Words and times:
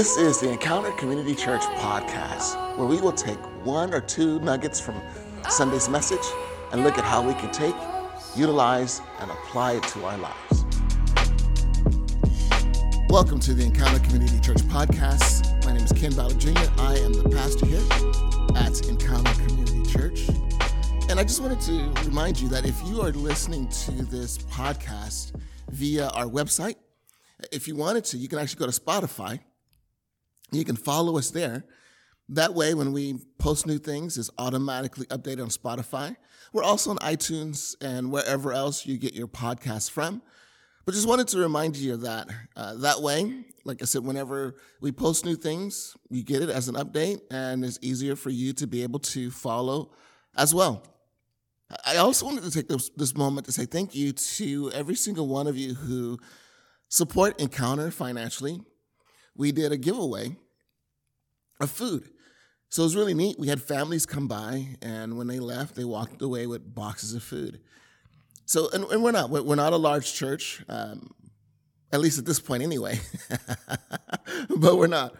This 0.00 0.16
is 0.16 0.40
the 0.40 0.50
Encounter 0.50 0.92
Community 0.92 1.34
Church 1.34 1.60
podcast, 1.60 2.78
where 2.78 2.86
we 2.86 3.02
will 3.02 3.12
take 3.12 3.36
one 3.66 3.92
or 3.92 4.00
two 4.00 4.40
nuggets 4.40 4.80
from 4.80 4.98
Sunday's 5.50 5.90
message 5.90 6.24
and 6.72 6.82
look 6.84 6.96
at 6.96 7.04
how 7.04 7.20
we 7.20 7.34
can 7.34 7.52
take, 7.52 7.74
utilize, 8.34 9.02
and 9.18 9.30
apply 9.30 9.72
it 9.72 9.82
to 9.82 10.02
our 10.06 10.16
lives. 10.16 10.64
Welcome 13.10 13.40
to 13.40 13.52
the 13.52 13.62
Encounter 13.62 14.00
Community 14.06 14.40
Church 14.40 14.62
podcast. 14.68 15.62
My 15.66 15.74
name 15.74 15.84
is 15.84 15.92
Ken 15.92 16.14
Ballard 16.14 16.40
Jr. 16.40 16.50
I 16.78 16.96
am 16.96 17.12
the 17.12 17.28
pastor 17.28 17.66
here 17.66 17.84
at 18.56 18.88
Encounter 18.88 19.34
Community 19.44 19.82
Church. 19.82 20.30
And 21.10 21.20
I 21.20 21.24
just 21.24 21.42
wanted 21.42 21.60
to 21.60 22.06
remind 22.06 22.40
you 22.40 22.48
that 22.48 22.64
if 22.64 22.82
you 22.86 23.02
are 23.02 23.12
listening 23.12 23.68
to 23.68 23.92
this 24.06 24.38
podcast 24.38 25.38
via 25.68 26.08
our 26.08 26.24
website, 26.24 26.76
if 27.52 27.68
you 27.68 27.76
wanted 27.76 28.06
to, 28.06 28.16
you 28.16 28.28
can 28.28 28.38
actually 28.38 28.60
go 28.60 28.70
to 28.70 28.80
Spotify 28.80 29.40
you 30.52 30.64
can 30.64 30.76
follow 30.76 31.18
us 31.18 31.30
there. 31.30 31.64
That 32.28 32.54
way, 32.54 32.74
when 32.74 32.92
we 32.92 33.18
post 33.38 33.66
new 33.66 33.78
things, 33.78 34.16
it's 34.16 34.30
automatically 34.38 35.06
updated 35.06 35.42
on 35.42 35.48
Spotify. 35.48 36.16
We're 36.52 36.62
also 36.62 36.90
on 36.90 36.98
iTunes 36.98 37.74
and 37.80 38.12
wherever 38.12 38.52
else 38.52 38.86
you 38.86 38.98
get 38.98 39.14
your 39.14 39.28
podcasts 39.28 39.90
from. 39.90 40.22
But 40.84 40.94
just 40.94 41.08
wanted 41.08 41.28
to 41.28 41.38
remind 41.38 41.76
you 41.76 41.94
of 41.94 42.02
that. 42.02 42.28
Uh, 42.56 42.74
that 42.76 43.00
way, 43.02 43.44
like 43.64 43.82
I 43.82 43.84
said, 43.84 44.04
whenever 44.04 44.56
we 44.80 44.92
post 44.92 45.24
new 45.24 45.36
things, 45.36 45.96
you 46.08 46.22
get 46.22 46.42
it 46.42 46.50
as 46.50 46.68
an 46.68 46.76
update, 46.76 47.20
and 47.30 47.64
it's 47.64 47.78
easier 47.82 48.16
for 48.16 48.30
you 48.30 48.52
to 48.54 48.66
be 48.66 48.82
able 48.82 49.00
to 49.00 49.30
follow 49.30 49.92
as 50.36 50.54
well. 50.54 50.82
I 51.84 51.96
also 51.96 52.26
wanted 52.26 52.44
to 52.44 52.50
take 52.50 52.68
this, 52.68 52.90
this 52.96 53.16
moment 53.16 53.46
to 53.46 53.52
say 53.52 53.66
thank 53.66 53.94
you 53.94 54.12
to 54.12 54.70
every 54.74 54.96
single 54.96 55.28
one 55.28 55.46
of 55.46 55.56
you 55.56 55.74
who 55.74 56.18
support 56.88 57.40
Encounter 57.40 57.90
financially 57.90 58.60
we 59.40 59.52
did 59.52 59.72
a 59.72 59.78
giveaway 59.78 60.36
of 61.60 61.70
food. 61.70 62.10
So 62.68 62.82
it 62.82 62.86
was 62.86 62.94
really 62.94 63.14
neat. 63.14 63.38
We 63.38 63.48
had 63.48 63.60
families 63.60 64.04
come 64.04 64.28
by, 64.28 64.76
and 64.82 65.16
when 65.16 65.28
they 65.28 65.40
left, 65.40 65.74
they 65.74 65.84
walked 65.84 66.20
away 66.20 66.46
with 66.46 66.74
boxes 66.74 67.14
of 67.14 67.22
food. 67.22 67.58
So, 68.44 68.68
and, 68.70 68.84
and 68.84 69.02
we're 69.02 69.12
not 69.12 69.30
we're 69.30 69.54
not 69.54 69.72
a 69.72 69.78
large 69.78 70.12
church, 70.12 70.62
um, 70.68 71.10
at 71.90 72.00
least 72.00 72.18
at 72.18 72.26
this 72.26 72.38
point, 72.38 72.62
anyway. 72.62 73.00
but 74.56 74.76
we're 74.76 74.86
not 74.86 75.14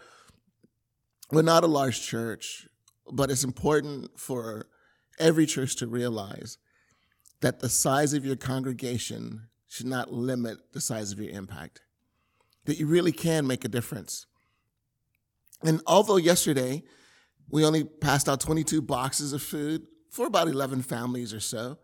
we're 1.31 1.41
not 1.41 1.63
a 1.63 1.67
large 1.67 2.01
church. 2.01 2.67
But 3.11 3.31
it's 3.31 3.43
important 3.43 4.19
for 4.19 4.67
every 5.19 5.47
church 5.47 5.77
to 5.77 5.87
realize 5.87 6.59
that 7.41 7.59
the 7.59 7.69
size 7.69 8.13
of 8.13 8.23
your 8.23 8.35
congregation 8.35 9.47
should 9.67 9.87
not 9.87 10.13
limit 10.13 10.59
the 10.73 10.79
size 10.79 11.11
of 11.11 11.19
your 11.19 11.31
impact 11.31 11.81
that 12.65 12.77
you 12.77 12.87
really 12.87 13.11
can 13.11 13.47
make 13.47 13.65
a 13.65 13.69
difference. 13.69 14.25
And 15.63 15.81
although 15.87 16.17
yesterday 16.17 16.83
we 17.49 17.65
only 17.65 17.83
passed 17.83 18.29
out 18.29 18.39
22 18.39 18.81
boxes 18.81 19.33
of 19.33 19.41
food 19.41 19.87
for 20.09 20.27
about 20.27 20.47
11 20.47 20.81
families 20.81 21.33
or 21.33 21.39
so, 21.39 21.77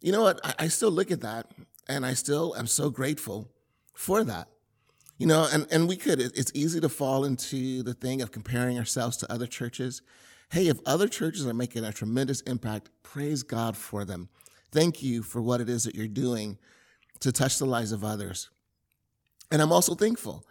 you 0.00 0.12
know 0.12 0.22
what? 0.22 0.40
I, 0.44 0.54
I 0.60 0.68
still 0.68 0.90
look 0.90 1.10
at 1.10 1.20
that 1.22 1.50
and 1.88 2.04
I 2.04 2.14
still 2.14 2.54
am 2.56 2.66
so 2.66 2.90
grateful 2.90 3.50
for 3.94 4.24
that. 4.24 4.48
You 5.16 5.26
know, 5.26 5.46
and, 5.52 5.66
and 5.70 5.88
we 5.88 5.96
could, 5.96 6.20
it's 6.20 6.50
easy 6.54 6.80
to 6.80 6.88
fall 6.88 7.24
into 7.24 7.82
the 7.82 7.94
thing 7.94 8.20
of 8.20 8.32
comparing 8.32 8.78
ourselves 8.78 9.16
to 9.18 9.32
other 9.32 9.46
churches. 9.46 10.02
Hey, 10.50 10.66
if 10.66 10.78
other 10.86 11.06
churches 11.06 11.46
are 11.46 11.54
making 11.54 11.84
a 11.84 11.92
tremendous 11.92 12.40
impact, 12.42 12.90
praise 13.02 13.42
God 13.44 13.76
for 13.76 14.04
them. 14.04 14.28
Thank 14.72 15.02
you 15.02 15.22
for 15.22 15.40
what 15.40 15.60
it 15.60 15.68
is 15.68 15.84
that 15.84 15.94
you're 15.94 16.08
doing 16.08 16.58
to 17.20 17.30
touch 17.30 17.58
the 17.58 17.64
lives 17.64 17.92
of 17.92 18.02
others. 18.02 18.50
And 19.50 19.60
I'm 19.62 19.72
also 19.72 19.94
thankful. 19.94 20.44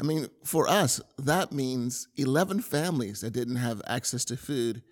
I 0.00 0.04
mean, 0.04 0.28
for 0.44 0.68
us, 0.68 1.00
that 1.18 1.52
means 1.52 2.08
11 2.16 2.62
families 2.62 3.20
that 3.20 3.32
didn't 3.32 3.56
have 3.56 3.82
access 3.86 4.24
to 4.26 4.36
food, 4.36 4.82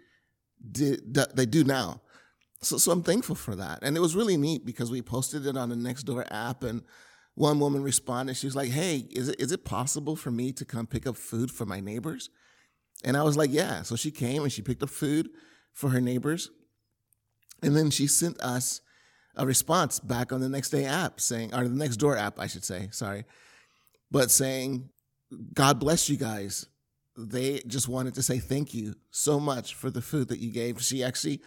did, 0.72 1.14
they 1.14 1.46
do 1.46 1.62
now. 1.64 2.00
So, 2.60 2.78
so 2.78 2.90
I'm 2.90 3.02
thankful 3.02 3.36
for 3.36 3.54
that. 3.54 3.80
And 3.82 3.96
it 3.96 4.00
was 4.00 4.16
really 4.16 4.36
neat 4.36 4.66
because 4.66 4.90
we 4.90 5.02
posted 5.02 5.46
it 5.46 5.56
on 5.56 5.68
the 5.68 5.76
Nextdoor 5.76 6.26
app 6.30 6.64
and 6.64 6.82
one 7.34 7.60
woman 7.60 7.82
responded. 7.82 8.36
She 8.36 8.46
was 8.46 8.56
like, 8.56 8.70
Hey, 8.70 9.06
is 9.10 9.28
it, 9.28 9.40
is 9.40 9.52
it 9.52 9.64
possible 9.64 10.16
for 10.16 10.30
me 10.30 10.52
to 10.52 10.64
come 10.64 10.86
pick 10.86 11.06
up 11.06 11.16
food 11.16 11.50
for 11.50 11.66
my 11.66 11.80
neighbors? 11.80 12.30
And 13.04 13.16
I 13.16 13.22
was 13.22 13.36
like, 13.36 13.52
Yeah. 13.52 13.82
So 13.82 13.94
she 13.94 14.10
came 14.10 14.42
and 14.42 14.52
she 14.52 14.62
picked 14.62 14.82
up 14.82 14.90
food 14.90 15.28
for 15.72 15.90
her 15.90 16.00
neighbors. 16.00 16.50
And 17.62 17.76
then 17.76 17.90
she 17.90 18.06
sent 18.06 18.40
us 18.40 18.80
a 19.36 19.46
response 19.46 20.00
back 20.00 20.32
on 20.32 20.40
the 20.40 20.48
next 20.48 20.70
day 20.70 20.84
app 20.84 21.20
saying, 21.20 21.54
or 21.54 21.68
the 21.68 21.84
Nextdoor 21.84 22.18
app, 22.18 22.40
I 22.40 22.46
should 22.46 22.64
say, 22.64 22.88
sorry, 22.90 23.24
but 24.10 24.30
saying, 24.30 24.90
God 25.54 25.78
bless 25.78 26.08
you 26.08 26.16
guys. 26.16 26.66
They 27.16 27.60
just 27.66 27.88
wanted 27.88 28.14
to 28.14 28.22
say 28.22 28.38
thank 28.38 28.74
you 28.74 28.94
so 29.10 29.40
much 29.40 29.74
for 29.74 29.90
the 29.90 30.02
food 30.02 30.28
that 30.28 30.38
you 30.38 30.52
gave. 30.52 30.82
She 30.82 31.02
actually 31.02 31.40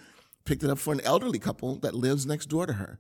picked 0.46 0.64
it 0.64 0.70
up 0.70 0.80
for 0.80 0.94
an 0.94 1.02
elderly 1.02 1.40
couple 1.40 1.76
that 1.78 1.94
lives 1.94 2.26
next 2.26 2.48
door 2.48 2.66
to 2.66 2.74
her. 2.74 3.00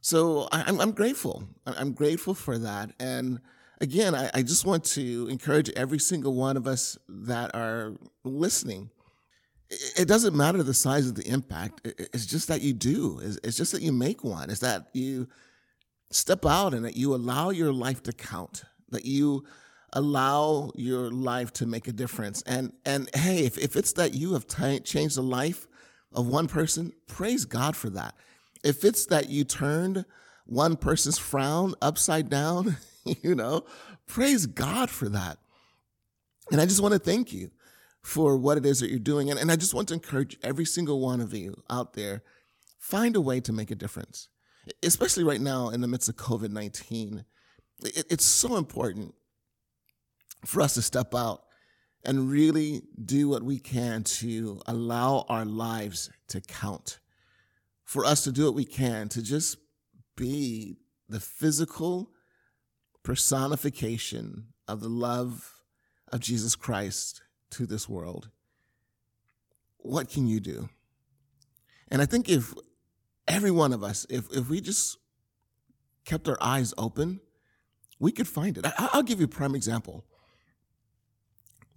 So 0.00 0.48
I'm, 0.52 0.80
I'm 0.80 0.92
grateful. 0.92 1.48
I'm 1.66 1.92
grateful 1.92 2.34
for 2.34 2.58
that. 2.58 2.90
And 2.98 3.40
again, 3.80 4.14
I, 4.14 4.30
I 4.34 4.42
just 4.42 4.64
want 4.64 4.84
to 4.84 5.28
encourage 5.30 5.70
every 5.70 5.98
single 5.98 6.34
one 6.34 6.56
of 6.56 6.66
us 6.66 6.98
that 7.08 7.54
are 7.54 7.94
listening. 8.24 8.90
It 9.70 10.08
doesn't 10.08 10.34
matter 10.34 10.62
the 10.62 10.74
size 10.74 11.08
of 11.08 11.14
the 11.14 11.28
impact. 11.28 11.80
It's 11.84 12.26
just 12.26 12.48
that 12.48 12.62
you 12.62 12.72
do. 12.72 13.20
It's 13.44 13.56
just 13.56 13.72
that 13.72 13.82
you 13.82 13.92
make 13.92 14.24
one. 14.24 14.50
It's 14.50 14.60
that 14.60 14.88
you 14.94 15.28
step 16.10 16.46
out 16.46 16.74
and 16.74 16.84
that 16.84 16.96
you 16.96 17.14
allow 17.14 17.50
your 17.50 17.72
life 17.72 18.02
to 18.04 18.12
count, 18.12 18.64
that 18.90 19.04
you 19.04 19.44
allow 19.92 20.70
your 20.74 21.10
life 21.10 21.52
to 21.54 21.66
make 21.66 21.88
a 21.88 21.92
difference. 21.92 22.42
And 22.42 22.72
and 22.84 23.08
hey, 23.14 23.44
if, 23.44 23.58
if 23.58 23.76
it's 23.76 23.92
that 23.92 24.14
you 24.14 24.34
have 24.34 24.46
t- 24.46 24.80
changed 24.80 25.16
the 25.16 25.22
life 25.22 25.66
of 26.12 26.26
one 26.26 26.48
person, 26.48 26.92
praise 27.06 27.44
God 27.44 27.76
for 27.76 27.90
that. 27.90 28.14
If 28.64 28.84
it's 28.84 29.06
that 29.06 29.28
you 29.28 29.44
turned 29.44 30.04
one 30.46 30.76
person's 30.76 31.18
frown 31.18 31.74
upside 31.82 32.28
down, 32.28 32.76
you 33.04 33.34
know, 33.34 33.64
praise 34.06 34.46
God 34.46 34.90
for 34.90 35.08
that. 35.10 35.38
And 36.50 36.60
I 36.60 36.64
just 36.64 36.80
want 36.80 36.94
to 36.94 36.98
thank 36.98 37.32
you 37.32 37.50
for 38.02 38.36
what 38.36 38.56
it 38.56 38.64
is 38.64 38.80
that 38.80 38.88
you're 38.88 38.98
doing. 38.98 39.30
And, 39.30 39.38
and 39.38 39.52
I 39.52 39.56
just 39.56 39.74
want 39.74 39.88
to 39.88 39.94
encourage 39.94 40.38
every 40.42 40.64
single 40.64 41.00
one 41.00 41.20
of 41.20 41.34
you 41.34 41.62
out 41.68 41.92
there, 41.92 42.22
find 42.78 43.14
a 43.16 43.20
way 43.20 43.40
to 43.40 43.52
make 43.52 43.70
a 43.70 43.74
difference 43.74 44.28
especially 44.82 45.24
right 45.24 45.40
now 45.40 45.68
in 45.70 45.80
the 45.80 45.88
midst 45.88 46.08
of 46.08 46.16
COVID 46.16 46.50
19, 46.50 47.24
it, 47.84 48.06
it's 48.10 48.24
so 48.24 48.56
important 48.56 49.14
for 50.44 50.60
us 50.60 50.74
to 50.74 50.82
step 50.82 51.14
out 51.14 51.42
and 52.04 52.30
really 52.30 52.82
do 53.04 53.28
what 53.28 53.42
we 53.42 53.58
can 53.58 54.04
to 54.04 54.60
allow 54.66 55.26
our 55.28 55.44
lives 55.44 56.10
to 56.28 56.40
count. 56.40 57.00
For 57.84 58.04
us 58.04 58.24
to 58.24 58.32
do 58.32 58.44
what 58.44 58.54
we 58.54 58.64
can 58.64 59.08
to 59.10 59.22
just 59.22 59.56
be 60.16 60.76
the 61.08 61.20
physical 61.20 62.10
personification 63.02 64.48
of 64.66 64.80
the 64.80 64.88
love 64.88 65.62
of 66.12 66.20
Jesus 66.20 66.54
Christ 66.54 67.22
to 67.50 67.66
this 67.66 67.88
world. 67.88 68.28
What 69.78 70.10
can 70.10 70.26
you 70.26 70.40
do? 70.40 70.68
And 71.90 72.02
I 72.02 72.06
think 72.06 72.28
if 72.28 72.52
every 73.28 73.50
one 73.50 73.72
of 73.72 73.84
us, 73.84 74.06
if, 74.10 74.24
if 74.34 74.48
we 74.48 74.60
just 74.60 74.98
kept 76.04 76.28
our 76.28 76.38
eyes 76.40 76.74
open, 76.76 77.20
we 77.98 78.10
could 78.12 78.26
find 78.26 78.56
it. 78.56 78.66
I, 78.66 78.90
will 78.94 79.02
give 79.02 79.20
you 79.20 79.26
a 79.26 79.28
prime 79.28 79.54
example. 79.54 80.04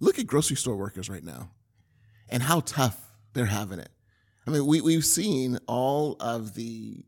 Look 0.00 0.18
at 0.18 0.26
grocery 0.26 0.56
store 0.56 0.76
workers 0.76 1.08
right 1.08 1.22
now 1.22 1.50
and 2.28 2.42
how 2.42 2.60
tough 2.60 2.98
they're 3.34 3.46
having 3.46 3.78
it. 3.78 3.90
I 4.46 4.50
mean, 4.50 4.66
we, 4.66 4.80
we've 4.80 5.04
seen 5.04 5.58
all 5.68 6.16
of 6.18 6.54
the 6.54 7.04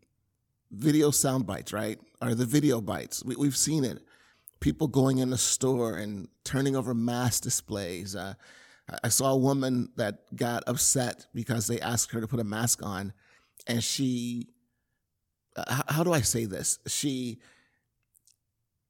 video 0.71 1.11
sound 1.11 1.47
bites, 1.47 1.73
right? 1.73 1.99
Or 2.21 2.35
the 2.35 2.45
video 2.45 2.81
bites. 2.81 3.25
We, 3.25 3.35
we've 3.37 3.57
seen 3.57 3.85
it. 3.85 4.03
People 4.61 4.87
going 4.87 5.19
in 5.19 5.31
the 5.31 5.39
store 5.39 5.97
and 5.97 6.29
turning 6.45 6.77
over 6.77 6.95
mask 6.95 7.43
displays. 7.43 8.15
Uh, 8.15 8.35
I 9.03 9.09
saw 9.09 9.33
a 9.33 9.37
woman 9.37 9.91
that 9.97 10.37
got 10.37 10.63
upset 10.67 11.27
because 11.35 11.67
they 11.67 11.81
asked 11.81 12.13
her 12.13 12.21
to 12.21 12.29
put 12.29 12.41
a 12.41 12.45
mask 12.45 12.81
on 12.83 13.13
and 13.67 13.83
she 13.83 14.49
uh, 15.57 15.83
how 15.89 16.03
do 16.03 16.13
I 16.13 16.21
say 16.21 16.45
this? 16.45 16.79
She 16.87 17.39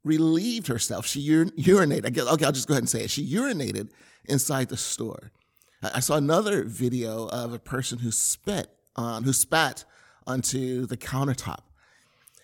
relieved 0.03 0.67
herself. 0.67 1.07
She 1.07 1.35
ur- 1.35 1.47
urinated. 1.47 2.07
I 2.07 2.11
guess, 2.11 2.27
okay, 2.27 2.45
I'll 2.45 2.53
just 2.53 2.69
go 2.69 2.75
ahead 2.75 2.83
and 2.83 2.89
say 2.89 3.05
it. 3.05 3.11
She 3.11 3.27
urinated 3.27 3.91
inside 4.27 4.69
the 4.69 4.77
store. 4.77 5.33
I 5.83 6.01
saw 6.01 6.17
another 6.17 6.65
video 6.65 7.29
of 7.29 7.53
a 7.53 7.59
person 7.59 7.99
who 7.99 8.11
spit 8.11 8.69
on, 8.97 9.25
who 9.25 9.35
spat 9.35 9.85
onto 10.27 10.87
the 10.87 10.97
countertop. 10.97 11.61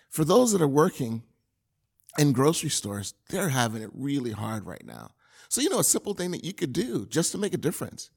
For 0.09 0.23
those 0.23 0.51
that 0.51 0.61
are 0.61 0.67
working 0.67 1.23
in 2.19 2.33
grocery 2.33 2.69
stores, 2.69 3.15
they're 3.29 3.49
having 3.49 3.81
it 3.81 3.89
really 3.93 4.31
hard 4.31 4.67
right 4.67 4.85
now. 4.85 5.11
So, 5.49 5.61
you 5.61 5.69
know, 5.69 5.79
a 5.79 5.83
simple 5.83 6.13
thing 6.13 6.31
that 6.31 6.43
you 6.43 6.53
could 6.53 6.71
do 6.71 7.07
just 7.07 7.31
to 7.31 7.39
make 7.39 7.53
a 7.53 7.57
difference 7.57 8.11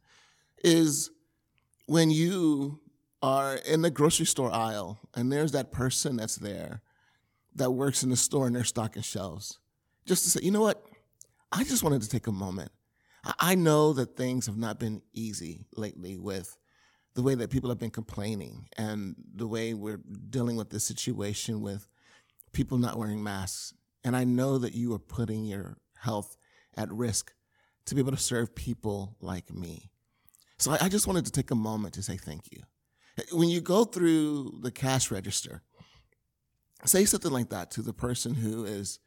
is 0.62 1.10
when 1.86 2.10
you 2.10 2.80
are 3.24 3.54
in 3.54 3.80
the 3.80 3.90
grocery 3.90 4.26
store 4.26 4.52
aisle 4.52 4.98
and 5.14 5.32
there's 5.32 5.52
that 5.52 5.72
person 5.72 6.14
that's 6.14 6.36
there 6.36 6.82
that 7.54 7.70
works 7.70 8.02
in 8.02 8.10
the 8.10 8.16
store 8.16 8.46
and 8.46 8.54
they're 8.54 8.64
stocking 8.64 9.00
shelves. 9.00 9.58
Just 10.04 10.24
to 10.24 10.30
say, 10.30 10.40
you 10.42 10.50
know 10.50 10.60
what? 10.60 10.84
I 11.50 11.64
just 11.64 11.82
wanted 11.82 12.02
to 12.02 12.08
take 12.10 12.26
a 12.26 12.32
moment. 12.32 12.70
I 13.40 13.54
know 13.54 13.94
that 13.94 14.18
things 14.18 14.44
have 14.44 14.58
not 14.58 14.78
been 14.78 15.00
easy 15.14 15.64
lately 15.74 16.18
with 16.18 16.54
the 17.14 17.22
way 17.22 17.34
that 17.34 17.48
people 17.48 17.70
have 17.70 17.78
been 17.78 17.88
complaining 17.88 18.66
and 18.76 19.14
the 19.34 19.46
way 19.46 19.72
we're 19.72 20.02
dealing 20.28 20.56
with 20.56 20.68
this 20.68 20.84
situation 20.84 21.62
with 21.62 21.88
people 22.52 22.76
not 22.76 22.98
wearing 22.98 23.22
masks. 23.22 23.72
And 24.04 24.14
I 24.14 24.24
know 24.24 24.58
that 24.58 24.74
you 24.74 24.92
are 24.92 24.98
putting 24.98 25.46
your 25.46 25.78
health 25.96 26.36
at 26.76 26.92
risk 26.92 27.32
to 27.86 27.94
be 27.94 28.02
able 28.02 28.12
to 28.12 28.18
serve 28.18 28.54
people 28.54 29.16
like 29.22 29.50
me. 29.50 29.90
So 30.58 30.76
I, 30.78 30.90
just 30.90 31.06
wanted 31.06 31.24
to 31.24 31.32
take 31.32 31.50
a 31.50 31.54
moment 31.54 31.94
to 31.94 32.02
say 32.02 32.18
thank 32.18 32.52
you. 32.52 32.60
When 33.32 33.48
you 33.48 33.60
go 33.60 33.84
through 33.84 34.58
the 34.62 34.70
cash 34.70 35.10
register, 35.10 35.62
say 36.84 37.04
something 37.04 37.30
like 37.30 37.50
that 37.50 37.70
to 37.72 37.82
the 37.82 37.92
person 37.92 38.34
who 38.34 38.64
is 38.64 38.98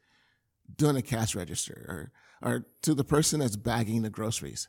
doing 0.76 0.96
a 0.96 1.02
cash 1.02 1.34
register 1.34 2.10
or, 2.42 2.50
or 2.50 2.66
to 2.82 2.94
the 2.94 3.04
person 3.04 3.40
that's 3.40 3.56
bagging 3.56 4.02
the 4.02 4.10
groceries. 4.10 4.68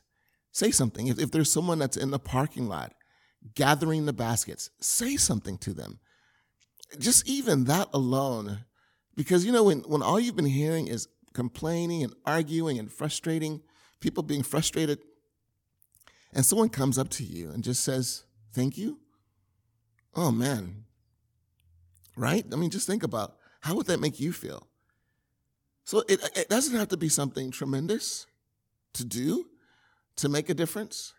Say 0.52 0.70
something. 0.70 1.06
If, 1.06 1.18
if 1.18 1.30
there's 1.30 1.50
someone 1.50 1.78
that's 1.78 1.96
in 1.96 2.10
the 2.10 2.18
parking 2.18 2.68
lot 2.68 2.94
gathering 3.54 4.06
the 4.06 4.12
baskets, 4.12 4.70
say 4.80 5.16
something 5.16 5.58
to 5.58 5.72
them. 5.72 6.00
Just 6.98 7.28
even 7.28 7.64
that 7.64 7.88
alone, 7.94 8.64
because 9.16 9.44
you 9.44 9.52
know, 9.52 9.64
when, 9.64 9.80
when 9.80 10.02
all 10.02 10.18
you've 10.18 10.36
been 10.36 10.44
hearing 10.44 10.88
is 10.88 11.08
complaining 11.32 12.02
and 12.02 12.12
arguing 12.26 12.78
and 12.78 12.92
frustrating, 12.92 13.62
people 14.00 14.22
being 14.22 14.42
frustrated, 14.42 14.98
and 16.32 16.44
someone 16.44 16.68
comes 16.68 16.98
up 16.98 17.08
to 17.10 17.24
you 17.24 17.50
and 17.50 17.64
just 17.64 17.82
says, 17.82 18.24
Thank 18.52 18.76
you. 18.76 18.98
Oh 20.14 20.30
man. 20.30 20.84
Right? 22.16 22.44
I 22.52 22.56
mean, 22.56 22.70
just 22.70 22.86
think 22.86 23.02
about 23.02 23.36
how 23.60 23.74
would 23.76 23.86
that 23.86 24.00
make 24.00 24.20
you 24.20 24.32
feel? 24.32 24.66
So 25.84 26.02
it, 26.08 26.20
it 26.36 26.48
doesn't 26.48 26.76
have 26.76 26.88
to 26.88 26.96
be 26.96 27.08
something 27.08 27.50
tremendous 27.50 28.26
to 28.94 29.04
do 29.04 29.46
to 30.16 30.28
make 30.28 30.48
a 30.48 30.54
difference, 30.54 31.14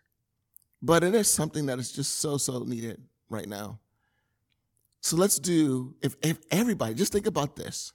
but 0.81 1.03
it 1.03 1.15
is 1.15 1.27
something 1.27 1.65
that 1.67 1.79
is 1.79 1.91
just 1.91 2.19
so, 2.19 2.37
so 2.37 2.59
needed 2.59 3.01
right 3.29 3.47
now. 3.47 3.79
So 5.01 5.15
let's 5.15 5.39
do, 5.39 5.95
if, 6.01 6.15
if 6.21 6.37
everybody, 6.51 6.93
just 6.93 7.11
think 7.11 7.25
about 7.25 7.55
this. 7.55 7.93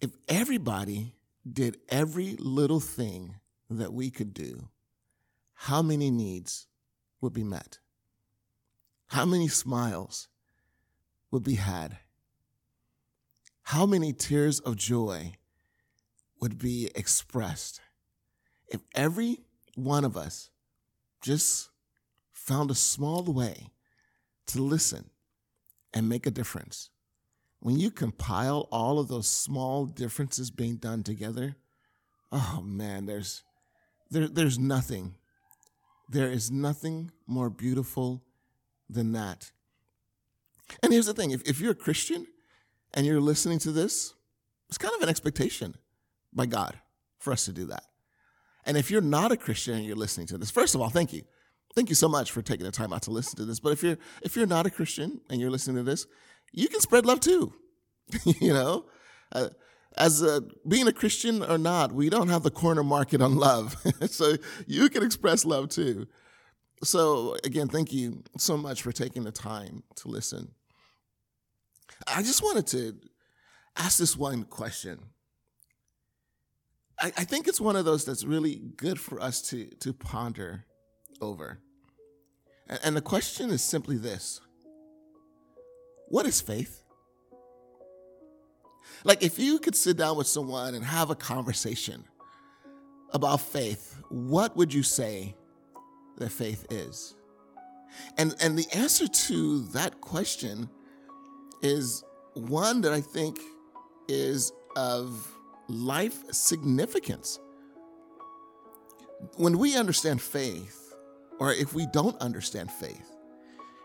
If 0.00 0.10
everybody 0.28 1.14
did 1.50 1.78
every 1.88 2.36
little 2.38 2.80
thing 2.80 3.36
that 3.68 3.92
we 3.92 4.10
could 4.10 4.32
do, 4.32 4.68
how 5.54 5.82
many 5.82 6.10
needs 6.10 6.68
would 7.20 7.32
be 7.32 7.42
met? 7.42 7.78
How 9.08 9.24
many 9.24 9.48
smiles 9.48 10.28
would 11.30 11.44
be 11.44 11.54
had? 11.54 11.98
How 13.62 13.86
many 13.86 14.12
tears 14.12 14.60
of 14.60 14.76
joy 14.76 15.34
would 16.40 16.58
be 16.58 16.90
expressed 16.94 17.80
if 18.68 18.80
every 18.94 19.40
one 19.74 20.04
of 20.04 20.16
us 20.16 20.50
just 21.22 21.70
found 22.32 22.70
a 22.70 22.74
small 22.74 23.22
way 23.24 23.70
to 24.46 24.62
listen 24.62 25.10
and 25.94 26.08
make 26.08 26.26
a 26.26 26.30
difference? 26.30 26.90
When 27.60 27.78
you 27.78 27.90
compile 27.90 28.68
all 28.70 28.98
of 28.98 29.08
those 29.08 29.28
small 29.28 29.86
differences 29.86 30.50
being 30.50 30.76
done 30.76 31.02
together, 31.02 31.56
oh 32.30 32.60
man, 32.62 33.06
there's 33.06 33.42
there, 34.10 34.28
there's 34.28 34.58
nothing. 34.58 35.16
There 36.08 36.30
is 36.30 36.50
nothing 36.50 37.10
more 37.26 37.50
beautiful 37.50 38.22
than 38.88 39.12
that. 39.12 39.50
And 40.82 40.92
here's 40.92 41.06
the 41.06 41.14
thing 41.14 41.30
if, 41.30 41.42
if 41.42 41.60
you're 41.60 41.72
a 41.72 41.76
Christian 41.76 42.26
and 42.94 43.06
you're 43.06 43.20
listening 43.20 43.58
to 43.60 43.72
this, 43.72 44.14
it's 44.68 44.78
kind 44.78 44.94
of 44.94 45.02
an 45.02 45.08
expectation 45.08 45.76
by 46.32 46.46
God 46.46 46.78
for 47.18 47.32
us 47.32 47.44
to 47.44 47.52
do 47.52 47.66
that. 47.66 47.84
And 48.64 48.76
if 48.76 48.90
you're 48.90 49.00
not 49.00 49.32
a 49.32 49.36
Christian 49.36 49.74
and 49.74 49.84
you're 49.84 49.96
listening 49.96 50.26
to 50.28 50.38
this, 50.38 50.50
first 50.50 50.74
of 50.74 50.80
all, 50.80 50.88
thank 50.88 51.12
you. 51.12 51.22
Thank 51.74 51.88
you 51.88 51.94
so 51.94 52.08
much 52.08 52.32
for 52.32 52.42
taking 52.42 52.66
the 52.66 52.72
time 52.72 52.92
out 52.92 53.02
to 53.02 53.10
listen 53.10 53.36
to 53.36 53.44
this. 53.44 53.60
But 53.60 53.72
if 53.72 53.82
you're 53.82 53.98
if 54.22 54.34
you're 54.34 54.46
not 54.46 54.66
a 54.66 54.70
Christian 54.70 55.20
and 55.30 55.40
you're 55.40 55.50
listening 55.50 55.76
to 55.76 55.82
this, 55.82 56.06
you 56.52 56.68
can 56.68 56.80
spread 56.80 57.04
love 57.04 57.20
too. 57.20 57.52
you 58.24 58.52
know, 58.52 58.86
uh, 59.32 59.50
as 59.96 60.22
a, 60.22 60.42
being 60.66 60.88
a 60.88 60.92
Christian 60.92 61.42
or 61.42 61.58
not, 61.58 61.92
we 61.92 62.08
don't 62.08 62.28
have 62.28 62.42
the 62.42 62.50
corner 62.50 62.82
market 62.82 63.20
on 63.20 63.36
love. 63.36 63.76
so 64.10 64.36
you 64.66 64.88
can 64.88 65.02
express 65.02 65.44
love 65.44 65.68
too. 65.68 66.06
So, 66.82 67.36
again, 67.42 67.68
thank 67.68 67.92
you 67.92 68.22
so 68.36 68.56
much 68.56 68.82
for 68.82 68.92
taking 68.92 69.24
the 69.24 69.32
time 69.32 69.82
to 69.96 70.08
listen. 70.08 70.52
I 72.06 72.22
just 72.22 72.42
wanted 72.42 72.66
to 72.68 72.96
ask 73.76 73.98
this 73.98 74.16
one 74.16 74.44
question. 74.44 74.98
I, 77.00 77.06
I 77.06 77.24
think 77.24 77.48
it's 77.48 77.60
one 77.60 77.76
of 77.76 77.84
those 77.84 78.04
that's 78.04 78.24
really 78.24 78.60
good 78.76 79.00
for 79.00 79.20
us 79.20 79.42
to, 79.50 79.66
to 79.80 79.92
ponder 79.92 80.64
over. 81.20 81.60
And, 82.68 82.80
and 82.84 82.96
the 82.96 83.02
question 83.02 83.50
is 83.50 83.62
simply 83.62 83.96
this 83.96 84.40
What 86.08 86.26
is 86.26 86.40
faith? 86.40 86.82
Like, 89.04 89.22
if 89.22 89.38
you 89.38 89.58
could 89.58 89.76
sit 89.76 89.96
down 89.96 90.16
with 90.16 90.26
someone 90.26 90.74
and 90.74 90.84
have 90.84 91.10
a 91.10 91.14
conversation 91.14 92.04
about 93.12 93.40
faith, 93.40 93.96
what 94.08 94.56
would 94.56 94.74
you 94.74 94.82
say 94.82 95.35
that 96.18 96.30
faith 96.30 96.66
is? 96.70 97.14
And, 98.18 98.34
and 98.40 98.58
the 98.58 98.66
answer 98.74 99.06
to 99.06 99.62
that 99.68 100.00
question 100.00 100.68
is 101.62 102.04
one 102.34 102.82
that 102.82 102.92
I 102.92 103.00
think 103.00 103.38
is 104.08 104.52
of 104.76 105.32
life 105.68 106.18
significance. 106.30 107.38
When 109.36 109.58
we 109.58 109.76
understand 109.76 110.20
faith, 110.20 110.94
or 111.38 111.52
if 111.52 111.74
we 111.74 111.86
don't 111.92 112.16
understand 112.20 112.70
faith, 112.70 113.16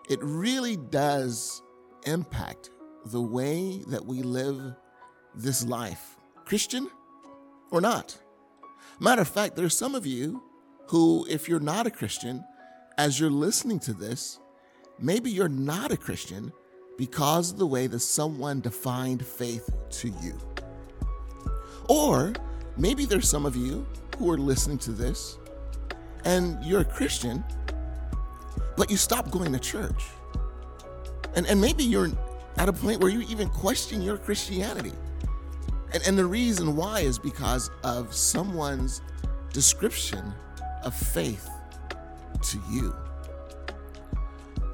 it 0.10 0.20
really 0.22 0.76
does 0.76 1.62
impact 2.06 2.70
the 3.06 3.22
way 3.22 3.84
that 3.88 4.06
we 4.06 4.22
live 4.22 4.76
this 5.36 5.66
life, 5.66 6.18
Christian 6.46 6.90
or 7.72 7.82
not. 7.82 8.18
Matter 9.00 9.22
of 9.22 9.28
fact, 9.28 9.56
there's 9.56 9.78
some 9.78 9.96
of 9.96 10.06
you 10.06 10.44
who, 10.92 11.26
if 11.30 11.48
you're 11.48 11.62
not 11.62 11.88
a 11.88 11.90
Christian, 11.90 12.44
as 12.98 13.18
you're 13.18 13.30
listening 13.30 13.80
to 13.80 13.94
this, 13.94 14.40
maybe 15.00 15.32
you're 15.32 15.48
not 15.48 15.90
a 15.90 15.96
Christian 15.96 16.52
because 16.98 17.54
of 17.54 17.58
the 17.58 17.66
way 17.66 17.88
that 17.88 18.02
someone 18.02 18.60
defined 18.60 19.26
faith 19.26 19.70
to 19.90 20.10
you. 20.22 20.38
Or 21.88 22.34
maybe 22.76 23.06
there's 23.06 23.30
some 23.30 23.46
of 23.46 23.56
you 23.56 23.88
who 24.18 24.30
are 24.32 24.38
listening 24.38 24.80
to 24.80 24.92
this 24.92 25.38
and 26.26 26.62
you're 26.62 26.82
a 26.82 26.86
Christian, 26.86 27.42
but 28.76 28.92
you 28.92 28.98
stopped 28.98 29.32
going 29.32 29.54
to 29.54 29.60
church. 29.60 30.04
And, 31.36 31.48
and 31.48 31.62
maybe 31.62 31.86
you're 31.86 32.12
at 32.58 32.68
a 32.68 32.74
point 32.74 33.00
where 33.00 33.10
you 33.10 33.22
even 33.30 33.48
question 33.48 34.02
your 34.02 34.18
Christianity. 34.18 34.92
And, 35.94 36.04
and 36.06 36.18
the 36.18 36.26
reason 36.26 36.76
why 36.76 37.00
is 37.00 37.18
because 37.18 37.72
of 37.86 38.14
someone's 38.14 39.02
description 39.54 40.34
of 40.84 40.94
faith 40.94 41.50
to 42.44 42.60
you. 42.70 42.96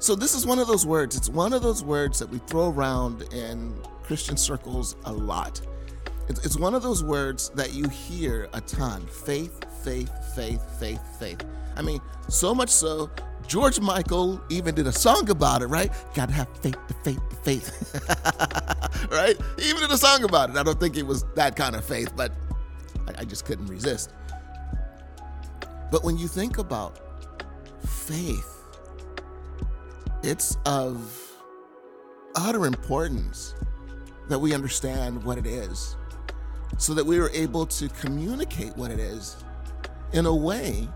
So, 0.00 0.14
this 0.14 0.34
is 0.34 0.46
one 0.46 0.58
of 0.58 0.68
those 0.68 0.86
words. 0.86 1.16
It's 1.16 1.28
one 1.28 1.52
of 1.52 1.62
those 1.62 1.82
words 1.82 2.18
that 2.20 2.28
we 2.28 2.38
throw 2.38 2.70
around 2.70 3.22
in 3.32 3.74
Christian 4.02 4.36
circles 4.36 4.96
a 5.04 5.12
lot. 5.12 5.60
It's, 6.28 6.58
one 6.58 6.74
of 6.74 6.82
those 6.82 7.02
words 7.02 7.48
that 7.50 7.72
you 7.72 7.88
hear 7.88 8.48
a 8.52 8.60
ton 8.60 9.06
faith, 9.06 9.64
faith, 9.82 10.10
faith, 10.34 10.62
faith, 10.78 11.00
faith. 11.18 11.44
I 11.74 11.82
mean, 11.82 12.00
so 12.28 12.54
much 12.54 12.68
so, 12.68 13.10
George 13.46 13.80
Michael 13.80 14.40
even 14.50 14.74
did 14.74 14.86
a 14.86 14.92
song 14.92 15.30
about 15.30 15.62
it, 15.62 15.66
right? 15.66 15.90
Gotta 16.14 16.32
have 16.32 16.48
faith, 16.58 16.76
the 16.86 16.94
faith, 16.94 17.20
the 17.30 17.36
faith. 17.36 19.10
right? 19.10 19.36
Even 19.58 19.80
did 19.80 19.90
a 19.90 19.96
song 19.96 20.22
about 20.24 20.50
it. 20.50 20.56
I 20.56 20.62
don't 20.62 20.78
think 20.78 20.96
it 20.98 21.06
was 21.06 21.24
that 21.34 21.56
kind 21.56 21.74
of 21.74 21.84
faith, 21.84 22.12
but 22.14 22.32
I 23.16 23.24
just 23.24 23.46
couldn't 23.46 23.66
resist. 23.66 24.12
But 25.90 26.04
when 26.04 26.18
you 26.18 26.28
think 26.28 26.58
about 26.58 26.98
faith, 27.86 28.54
it's 30.22 30.56
of 30.66 31.28
utter 32.36 32.66
importance 32.66 33.54
that 34.28 34.38
we 34.38 34.54
understand 34.54 35.22
what 35.24 35.38
it 35.38 35.46
is 35.46 35.96
so 36.76 36.94
that 36.94 37.04
we 37.04 37.18
are 37.18 37.30
able 37.30 37.66
to 37.66 37.88
communicate 37.88 38.76
what 38.76 38.90
it 38.90 39.00
is 39.00 39.36
in 40.12 40.26
a 40.26 40.34
way 40.34 40.88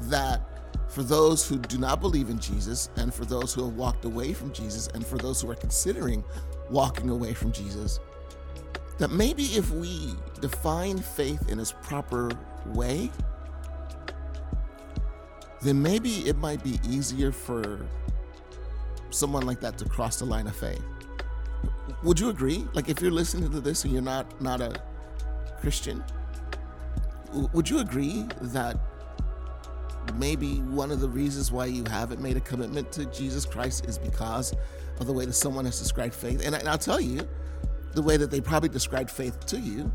that 0.00 0.40
for 0.88 1.02
those 1.02 1.48
who 1.48 1.58
do 1.58 1.78
not 1.78 2.00
believe 2.00 2.28
in 2.28 2.38
Jesus 2.38 2.90
and 2.96 3.12
for 3.12 3.24
those 3.24 3.54
who 3.54 3.64
have 3.64 3.74
walked 3.74 4.04
away 4.04 4.32
from 4.34 4.52
Jesus 4.52 4.88
and 4.88 5.06
for 5.06 5.16
those 5.16 5.40
who 5.40 5.50
are 5.50 5.54
considering 5.54 6.22
walking 6.70 7.08
away 7.08 7.32
from 7.32 7.50
Jesus, 7.50 7.98
that 8.98 9.10
maybe 9.10 9.44
if 9.44 9.70
we 9.70 10.14
define 10.40 10.98
faith 10.98 11.48
in 11.48 11.58
its 11.58 11.72
proper 11.82 12.30
way, 12.66 13.10
then 15.62 15.80
maybe 15.80 16.28
it 16.28 16.36
might 16.36 16.62
be 16.62 16.78
easier 16.88 17.32
for 17.32 17.86
someone 19.10 19.46
like 19.46 19.60
that 19.60 19.78
to 19.78 19.88
cross 19.88 20.18
the 20.18 20.24
line 20.24 20.46
of 20.46 20.56
faith. 20.56 20.82
Would 22.02 22.18
you 22.18 22.30
agree? 22.30 22.66
Like 22.72 22.88
if 22.88 23.00
you're 23.00 23.10
listening 23.10 23.50
to 23.50 23.60
this 23.60 23.84
and 23.84 23.92
you're 23.92 24.02
not 24.02 24.40
not 24.40 24.60
a 24.60 24.80
Christian, 25.60 26.02
would 27.52 27.68
you 27.68 27.78
agree 27.78 28.26
that 28.40 28.76
maybe 30.16 30.56
one 30.56 30.90
of 30.90 31.00
the 31.00 31.08
reasons 31.08 31.52
why 31.52 31.66
you 31.66 31.84
haven't 31.88 32.20
made 32.20 32.36
a 32.36 32.40
commitment 32.40 32.90
to 32.92 33.06
Jesus 33.06 33.46
Christ 33.46 33.86
is 33.86 33.98
because 33.98 34.54
of 34.98 35.06
the 35.06 35.12
way 35.12 35.24
that 35.24 35.32
someone 35.32 35.64
has 35.64 35.78
described 35.78 36.14
faith? 36.14 36.44
And, 36.44 36.54
I, 36.54 36.70
will 36.70 36.78
tell 36.78 37.00
you, 37.00 37.26
the 37.94 38.02
way 38.02 38.16
that 38.16 38.30
they 38.30 38.40
probably 38.40 38.68
described 38.68 39.10
faith 39.10 39.46
to 39.46 39.58
you 39.58 39.90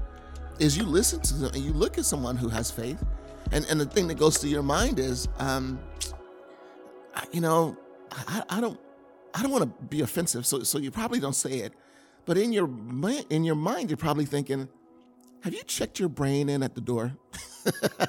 is 0.59 0.77
you 0.77 0.83
listen 0.83 1.19
to 1.21 1.33
them 1.35 1.51
and 1.53 1.63
you 1.63 1.73
look 1.73 1.97
at 1.97 2.05
someone 2.05 2.35
who 2.37 2.49
has 2.49 2.71
faith, 2.71 3.03
and, 3.51 3.65
and 3.69 3.79
the 3.79 3.85
thing 3.85 4.07
that 4.07 4.17
goes 4.17 4.39
to 4.39 4.47
your 4.47 4.63
mind 4.63 4.99
is, 4.99 5.27
um, 5.39 5.79
you 7.31 7.41
know, 7.41 7.77
I, 8.11 8.43
I 8.49 8.61
don't, 8.61 8.79
I 9.33 9.41
don't 9.41 9.51
want 9.51 9.63
to 9.63 9.85
be 9.85 10.01
offensive, 10.01 10.45
so 10.45 10.63
so 10.63 10.77
you 10.77 10.91
probably 10.91 11.19
don't 11.19 11.35
say 11.35 11.59
it, 11.59 11.73
but 12.25 12.37
in 12.37 12.53
your 12.53 12.69
in 13.29 13.43
your 13.43 13.55
mind, 13.55 13.89
you're 13.89 13.97
probably 13.97 14.25
thinking, 14.25 14.67
have 15.41 15.53
you 15.53 15.63
checked 15.63 15.99
your 15.99 16.09
brain 16.09 16.49
in 16.49 16.63
at 16.63 16.75
the 16.75 16.81
door? 16.81 17.15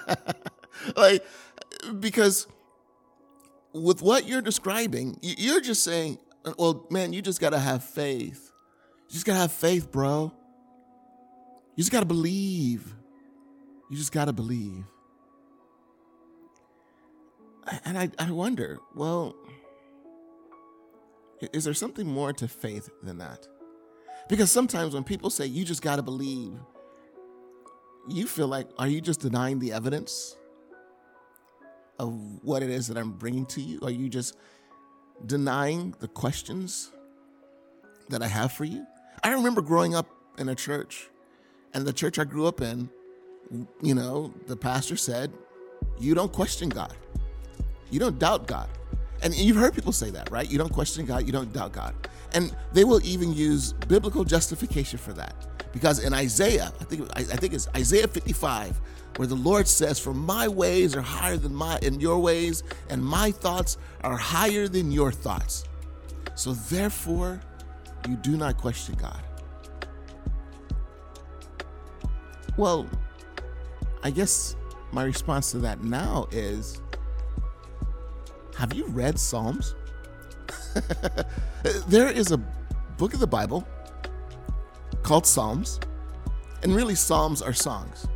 like, 0.97 1.25
because 2.01 2.47
with 3.73 4.03
what 4.03 4.27
you're 4.27 4.43
describing, 4.43 5.19
you're 5.23 5.61
just 5.61 5.85
saying, 5.85 6.19
well, 6.59 6.87
man, 6.91 7.13
you 7.13 7.23
just 7.23 7.41
got 7.41 7.51
to 7.51 7.59
have 7.59 7.85
faith. 7.85 8.53
You 9.09 9.15
just 9.15 9.27
got 9.27 9.35
to 9.35 9.41
have 9.41 9.53
faith, 9.53 9.91
bro. 9.93 10.33
You 11.77 11.83
just 11.83 11.93
got 11.93 12.01
to 12.01 12.07
believe. 12.07 12.95
You 13.91 13.97
just 13.97 14.13
got 14.13 14.27
to 14.27 14.33
believe. 14.33 14.85
And 17.85 17.99
I, 17.99 18.11
I 18.19 18.31
wonder, 18.31 18.79
well, 18.95 19.35
is 21.53 21.65
there 21.65 21.75
something 21.75 22.07
more 22.07 22.33
to 22.35 22.49
faith 22.49 22.89
than 23.03 23.19
that? 23.19 23.47
Because 24.29 24.51
sometimes 24.51 24.95
when 24.95 25.05
people 25.05 25.31
say 25.31 25.47
you 25.47 25.65
just 25.65 25.83
got 25.83 25.97
to 25.97 26.03
believe, 26.03 26.53
you 28.09 28.27
feel 28.27 28.49
like, 28.49 28.69
are 28.79 28.89
you 28.89 29.01
just 29.01 29.21
denying 29.21 29.59
the 29.59 29.73
evidence 29.73 30.37
of 31.99 32.13
what 32.43 32.63
it 32.63 32.71
is 32.71 32.87
that 32.89 32.97
I'm 32.97 33.13
bringing 33.13 33.47
to 33.47 33.61
you? 33.61 33.81
Are 33.83 33.91
you 33.91 34.09
just 34.09 34.37
denying 35.27 35.95
the 35.99 36.09
questions 36.09 36.93
that 38.09 38.23
I 38.23 38.29
have 38.29 38.53
for 38.53 38.65
you? 38.65 38.87
I 39.23 39.33
remember 39.33 39.61
growing 39.61 39.95
up 39.95 40.09
in 40.39 40.49
a 40.49 40.55
church, 40.55 41.09
and 41.75 41.87
the 41.87 41.93
church 41.93 42.19
I 42.19 42.25
grew 42.25 42.47
up 42.47 42.61
in, 42.61 42.89
you 43.83 43.95
know, 43.95 44.33
the 44.47 44.57
pastor 44.57 44.97
said, 44.97 45.33
You 45.99 46.15
don't 46.15 46.33
question 46.33 46.69
God, 46.69 46.95
you 47.91 47.99
don't 47.99 48.19
doubt 48.19 48.47
God. 48.47 48.69
And 49.23 49.35
you've 49.35 49.57
heard 49.57 49.75
people 49.75 49.93
say 49.93 50.11
that, 50.11 50.31
right? 50.31 50.49
You 50.49 50.59
don't 50.59 50.73
question 50.73 51.05
God, 51.05 51.27
you 51.27 51.33
don't 51.33 51.53
doubt 51.53 51.73
God. 51.73 51.95
And 52.33 52.55
they 52.73 52.85
will 52.85 53.05
even 53.05 53.33
use 53.33 53.73
biblical 53.73 54.25
justification 54.25 54.99
for 54.99 55.13
that. 55.15 55.35
Because 55.73 55.99
in 56.05 56.13
Isaiah, 56.15 56.73
I 56.81 56.85
think 56.85 57.09
I 57.15 57.23
think 57.23 57.53
it's 57.53 57.69
Isaiah 57.77 58.09
55, 58.09 58.81
where 59.17 59.29
the 59.29 59.35
Lord 59.35 59.69
says, 59.69 59.99
"For 59.99 60.15
my 60.15 60.49
ways 60.49 60.95
are 60.95 61.03
higher 61.03 61.37
than 61.37 61.55
my 61.55 61.79
in 61.83 62.01
your 62.01 62.19
ways, 62.19 62.63
and 62.89 63.05
my 63.05 63.31
thoughts 63.31 63.77
are 64.03 64.17
higher 64.17 64.69
than 64.69 64.91
your 64.93 65.13
thoughts." 65.13 65.65
So 66.35 66.55
therefore, 66.55 67.41
you 68.09 68.17
do 68.17 68.37
not 68.37 68.57
question 68.57 68.95
God. 68.95 69.23
Well, 72.57 72.87
I 74.03 74.11
guess 74.11 74.57
my 74.93 75.05
response 75.05 75.51
to 75.53 75.59
that 75.59 75.83
now 75.83 76.29
is 76.31 76.81
have 78.59 78.75
you 78.75 78.87
read 78.87 79.19
Psalms? 79.21 79.77
there 81.87 82.09
is 82.09 82.33
a 82.33 82.39
book 82.97 83.15
of 83.15 83.21
the 83.21 83.27
Bible 83.27 83.67
called 85.05 85.25
Psalms, 85.25 85.79
and 86.65 86.75
really 86.75 86.97
Psalms 86.97 87.41
are 87.41 87.53
songs. 87.53 88.09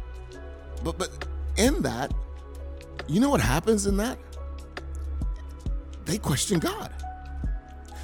But 0.83 0.99
but 0.99 1.29
in 1.57 1.81
that, 1.83 2.13
you 3.07 3.21
know 3.21 3.31
what 3.31 3.41
happens 3.41 3.87
in 3.87 3.97
that? 3.99 4.19
They 6.07 6.19
question 6.19 6.59
God. 6.59 6.91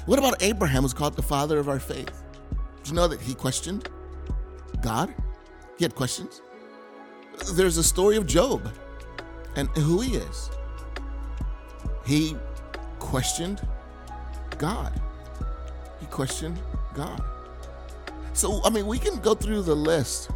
What 0.05 0.17
about 0.17 0.41
Abraham, 0.41 0.83
who's 0.83 0.93
called 0.93 1.17
the 1.17 1.21
father 1.21 1.59
of 1.59 1.67
our 1.67 1.79
faith? 1.79 2.23
Did 2.77 2.91
you 2.91 2.95
know 2.95 3.09
that 3.09 3.19
he 3.19 3.35
questioned 3.35 3.89
God? 4.81 5.13
He 5.77 5.83
had 5.83 5.93
questions. 5.93 6.41
There's 7.53 7.75
a 7.75 7.83
story 7.83 8.15
of 8.15 8.25
Job 8.25 8.71
and 9.57 9.67
who 9.69 9.99
he 9.99 10.15
is. 10.15 10.49
He 12.09 12.35
questioned 12.97 13.61
God. 14.57 14.99
He 15.99 16.07
questioned 16.07 16.59
God. 16.95 17.21
So, 18.33 18.61
I 18.63 18.71
mean, 18.71 18.87
we 18.87 18.97
can 18.97 19.19
go 19.19 19.35
through 19.35 19.61
the 19.61 19.75
list 19.75 20.31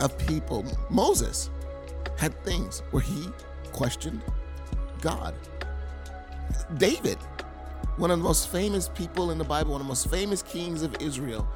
of 0.00 0.18
people. 0.26 0.64
Moses 0.90 1.48
had 2.18 2.34
things 2.42 2.82
where 2.90 3.02
he 3.02 3.28
questioned 3.72 4.20
God. 5.00 5.36
David, 6.76 7.18
one 7.96 8.10
of 8.10 8.18
the 8.18 8.24
most 8.24 8.48
famous 8.48 8.88
people 8.88 9.30
in 9.30 9.38
the 9.38 9.44
Bible, 9.44 9.70
one 9.70 9.80
of 9.80 9.86
the 9.86 9.90
most 9.92 10.10
famous 10.10 10.42
kings 10.42 10.82
of 10.82 10.96
Israel, 11.00 11.48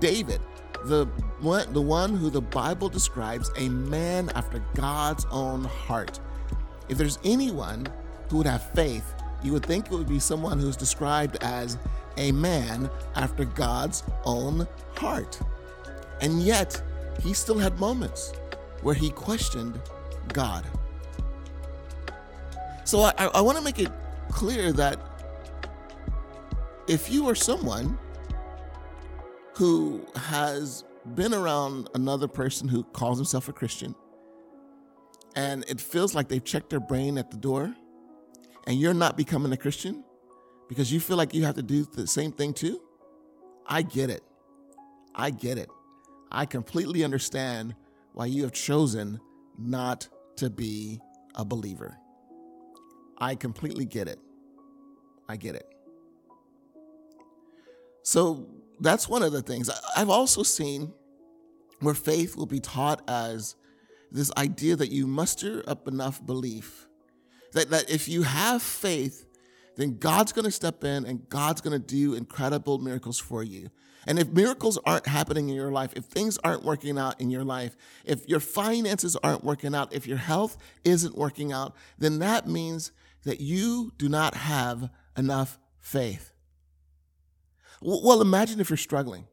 David, 0.00 0.42
the 0.84 1.06
one, 1.40 1.72
the 1.72 1.80
one 1.80 2.14
who 2.14 2.28
the 2.28 2.42
Bible 2.42 2.90
describes 2.90 3.50
a 3.56 3.70
man 3.70 4.30
after 4.34 4.62
God's 4.74 5.24
own 5.30 5.64
heart. 5.64 6.20
If 6.90 6.98
there's 6.98 7.18
anyone 7.24 7.86
who 8.28 8.38
would 8.38 8.46
have 8.46 8.62
faith, 8.72 9.14
you 9.42 9.52
would 9.52 9.64
think 9.64 9.86
it 9.86 9.92
would 9.92 10.08
be 10.08 10.18
someone 10.18 10.58
who's 10.58 10.76
described 10.76 11.36
as 11.42 11.78
a 12.16 12.32
man 12.32 12.90
after 13.14 13.44
God's 13.44 14.02
own 14.24 14.66
heart. 14.96 15.38
And 16.20 16.42
yet, 16.42 16.82
he 17.22 17.32
still 17.34 17.58
had 17.58 17.78
moments 17.78 18.32
where 18.82 18.94
he 18.94 19.10
questioned 19.10 19.80
God. 20.32 20.64
So 22.84 23.00
I, 23.00 23.12
I 23.34 23.40
want 23.40 23.58
to 23.58 23.64
make 23.64 23.78
it 23.78 23.90
clear 24.30 24.72
that 24.72 24.98
if 26.88 27.10
you 27.10 27.28
are 27.28 27.34
someone 27.34 27.98
who 29.54 30.06
has 30.14 30.84
been 31.14 31.34
around 31.34 31.88
another 31.94 32.28
person 32.28 32.68
who 32.68 32.84
calls 32.84 33.18
himself 33.18 33.48
a 33.48 33.52
Christian, 33.52 33.94
and 35.34 35.64
it 35.68 35.80
feels 35.80 36.14
like 36.14 36.28
they've 36.28 36.44
checked 36.44 36.70
their 36.70 36.80
brain 36.80 37.18
at 37.18 37.30
the 37.30 37.36
door, 37.36 37.74
and 38.66 38.78
you're 38.78 38.94
not 38.94 39.16
becoming 39.16 39.52
a 39.52 39.56
Christian, 39.56 40.04
because 40.68 40.92
you 40.92 41.00
feel 41.00 41.16
like 41.16 41.34
you 41.34 41.44
have 41.44 41.54
to 41.54 41.62
do 41.62 41.84
the 41.84 42.06
same 42.06 42.32
thing 42.32 42.52
too, 42.52 42.80
I 43.66 43.82
get 43.82 44.10
it. 44.10 44.22
I 45.14 45.30
get 45.30 45.58
it. 45.58 45.68
I 46.30 46.46
completely 46.46 47.04
understand 47.04 47.74
why 48.12 48.26
you 48.26 48.42
have 48.42 48.52
chosen 48.52 49.20
not 49.58 50.08
to 50.36 50.50
be 50.50 51.00
a 51.34 51.44
believer. 51.44 51.96
I 53.18 53.34
completely 53.34 53.86
get 53.86 54.08
it. 54.08 54.18
I 55.28 55.36
get 55.36 55.54
it. 55.54 55.66
So 58.02 58.46
that's 58.80 59.08
one 59.08 59.22
of 59.22 59.32
the 59.32 59.42
things. 59.42 59.70
I've 59.96 60.10
also 60.10 60.42
seen 60.42 60.92
where 61.80 61.94
faith 61.94 62.36
will 62.36 62.46
be 62.46 62.60
taught 62.60 63.02
as 63.08 63.56
this 64.10 64.30
idea 64.36 64.76
that 64.76 64.90
you 64.90 65.06
muster 65.06 65.62
up 65.66 65.88
enough 65.88 66.24
belief 66.24 66.85
that, 67.56 67.70
that 67.70 67.90
if 67.90 68.08
you 68.08 68.22
have 68.22 68.62
faith, 68.62 69.26
then 69.76 69.98
God's 69.98 70.32
going 70.32 70.44
to 70.44 70.50
step 70.50 70.84
in 70.84 71.04
and 71.04 71.28
God's 71.28 71.60
going 71.60 71.72
to 71.72 71.84
do 71.84 72.14
incredible 72.14 72.78
miracles 72.78 73.18
for 73.18 73.42
you. 73.42 73.70
And 74.06 74.18
if 74.18 74.28
miracles 74.28 74.78
aren't 74.84 75.06
happening 75.06 75.48
in 75.48 75.56
your 75.56 75.72
life, 75.72 75.92
if 75.96 76.04
things 76.04 76.38
aren't 76.44 76.64
working 76.64 76.98
out 76.98 77.20
in 77.20 77.30
your 77.30 77.44
life, 77.44 77.76
if 78.04 78.28
your 78.28 78.40
finances 78.40 79.16
aren't 79.16 79.42
working 79.42 79.74
out, 79.74 79.92
if 79.92 80.06
your 80.06 80.18
health 80.18 80.56
isn't 80.84 81.16
working 81.16 81.52
out, 81.52 81.74
then 81.98 82.20
that 82.20 82.46
means 82.46 82.92
that 83.24 83.40
you 83.40 83.92
do 83.98 84.08
not 84.08 84.34
have 84.34 84.90
enough 85.16 85.58
faith. 85.80 86.32
Well, 87.82 88.20
imagine 88.20 88.60
if 88.60 88.70
you're 88.70 88.76
struggling. 88.76 89.26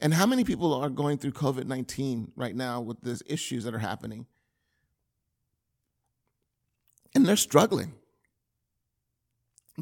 And 0.00 0.14
how 0.14 0.26
many 0.26 0.44
people 0.44 0.72
are 0.72 0.88
going 0.88 1.18
through 1.18 1.32
COVID 1.32 1.66
19 1.66 2.32
right 2.34 2.56
now 2.56 2.80
with 2.80 3.02
these 3.02 3.22
issues 3.26 3.64
that 3.64 3.74
are 3.74 3.78
happening? 3.78 4.26
And 7.14 7.26
they're 7.26 7.36
struggling 7.36 7.94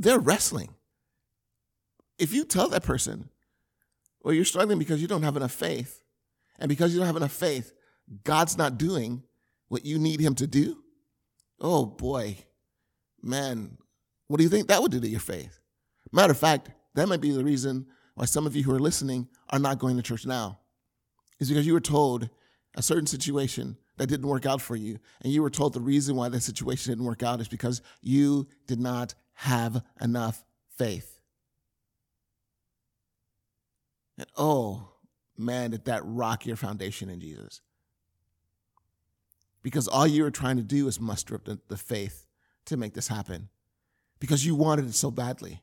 they're 0.03 0.19
wrestling. 0.19 0.75
If 2.19 2.33
you 2.33 2.45
tell 2.45 2.69
that 2.69 2.83
person, 2.83 3.29
well, 4.23 4.35
you're 4.35 4.45
struggling 4.45 4.79
because 4.79 5.01
you 5.01 5.09
don't 5.09 5.23
have 5.23 5.37
enough 5.37 5.53
faith, 5.53 6.03
and 6.59 6.69
because 6.69 6.93
you 6.93 6.99
don't 6.99 7.07
have 7.07 7.17
enough 7.17 7.33
faith, 7.33 7.73
God's 8.25 8.59
not 8.59 8.79
doing 8.79 9.23
what 9.69 9.85
you 9.85 9.99
need 9.99 10.21
Him 10.21 10.35
to 10.37 10.47
do, 10.47 10.83
oh 11.61 11.87
boy, 11.87 12.39
man, 13.23 13.79
what 14.27 14.39
do 14.39 14.45
you 14.45 14.51
think 14.51 14.69
that 14.69 14.83
would 14.83 14.93
do 14.93 15.01
to 15.01 15.09
your 15.09 15.21
faith? 15.21 15.61
Matter 16.13 16.33
of 16.33 16.39
fact, 16.39 16.71
that 16.95 17.09
might 17.09 17.21
be 17.21 17.31
the 17.31 17.45
reason 17.45 17.87
why 18.15 18.25
some 18.25 18.47
of 18.47 18.57
you 18.57 18.65
who 18.65 18.75
are 18.75 18.81
listening 18.81 19.29
are 19.51 19.59
not 19.59 19.79
going 19.79 19.97
to 19.97 20.03
church 20.03 20.27
now, 20.27 20.59
is 21.39 21.49
because 21.49 21.67
you 21.67 21.73
were 21.73 21.81
told 21.81 22.29
a 22.75 22.83
certain 22.83 23.07
situation 23.07 23.77
that 23.99 24.07
didn't 24.09 24.27
work 24.29 24.47
out 24.47 24.61
for 24.61 24.77
you, 24.77 24.99
and 25.23 25.33
you 25.33 25.43
were 25.43 25.51
told 25.51 25.75
the 25.75 25.81
reason 25.81 26.17
why 26.17 26.29
that 26.29 26.41
situation 26.41 26.93
didn't 26.93 27.05
work 27.05 27.23
out 27.23 27.41
is 27.41 27.49
because 27.49 27.83
you 28.01 28.49
did 28.67 28.81
not 28.81 29.15
have 29.35 29.83
enough 30.01 30.45
faith. 30.77 31.21
And 34.17 34.27
oh, 34.37 34.89
man, 35.37 35.71
did 35.71 35.85
that 35.85 36.03
rock 36.05 36.47
your 36.47 36.57
foundation 36.57 37.09
in 37.11 37.21
Jesus. 37.21 37.61
because 39.63 39.89
all 39.89 40.07
you 40.07 40.23
were 40.23 40.31
trying 40.31 40.57
to 40.57 40.63
do 40.63 40.89
is 40.89 41.01
muster 41.01 41.35
up 41.35 41.45
the, 41.45 41.59
the 41.69 41.77
faith 41.77 42.27
to 42.67 42.77
make 42.77 42.95
this 42.95 43.09
happen 43.09 43.49
because 44.21 44.47
you 44.47 44.55
wanted 44.55 44.87
it 44.87 44.95
so 44.95 45.11
badly. 45.11 45.63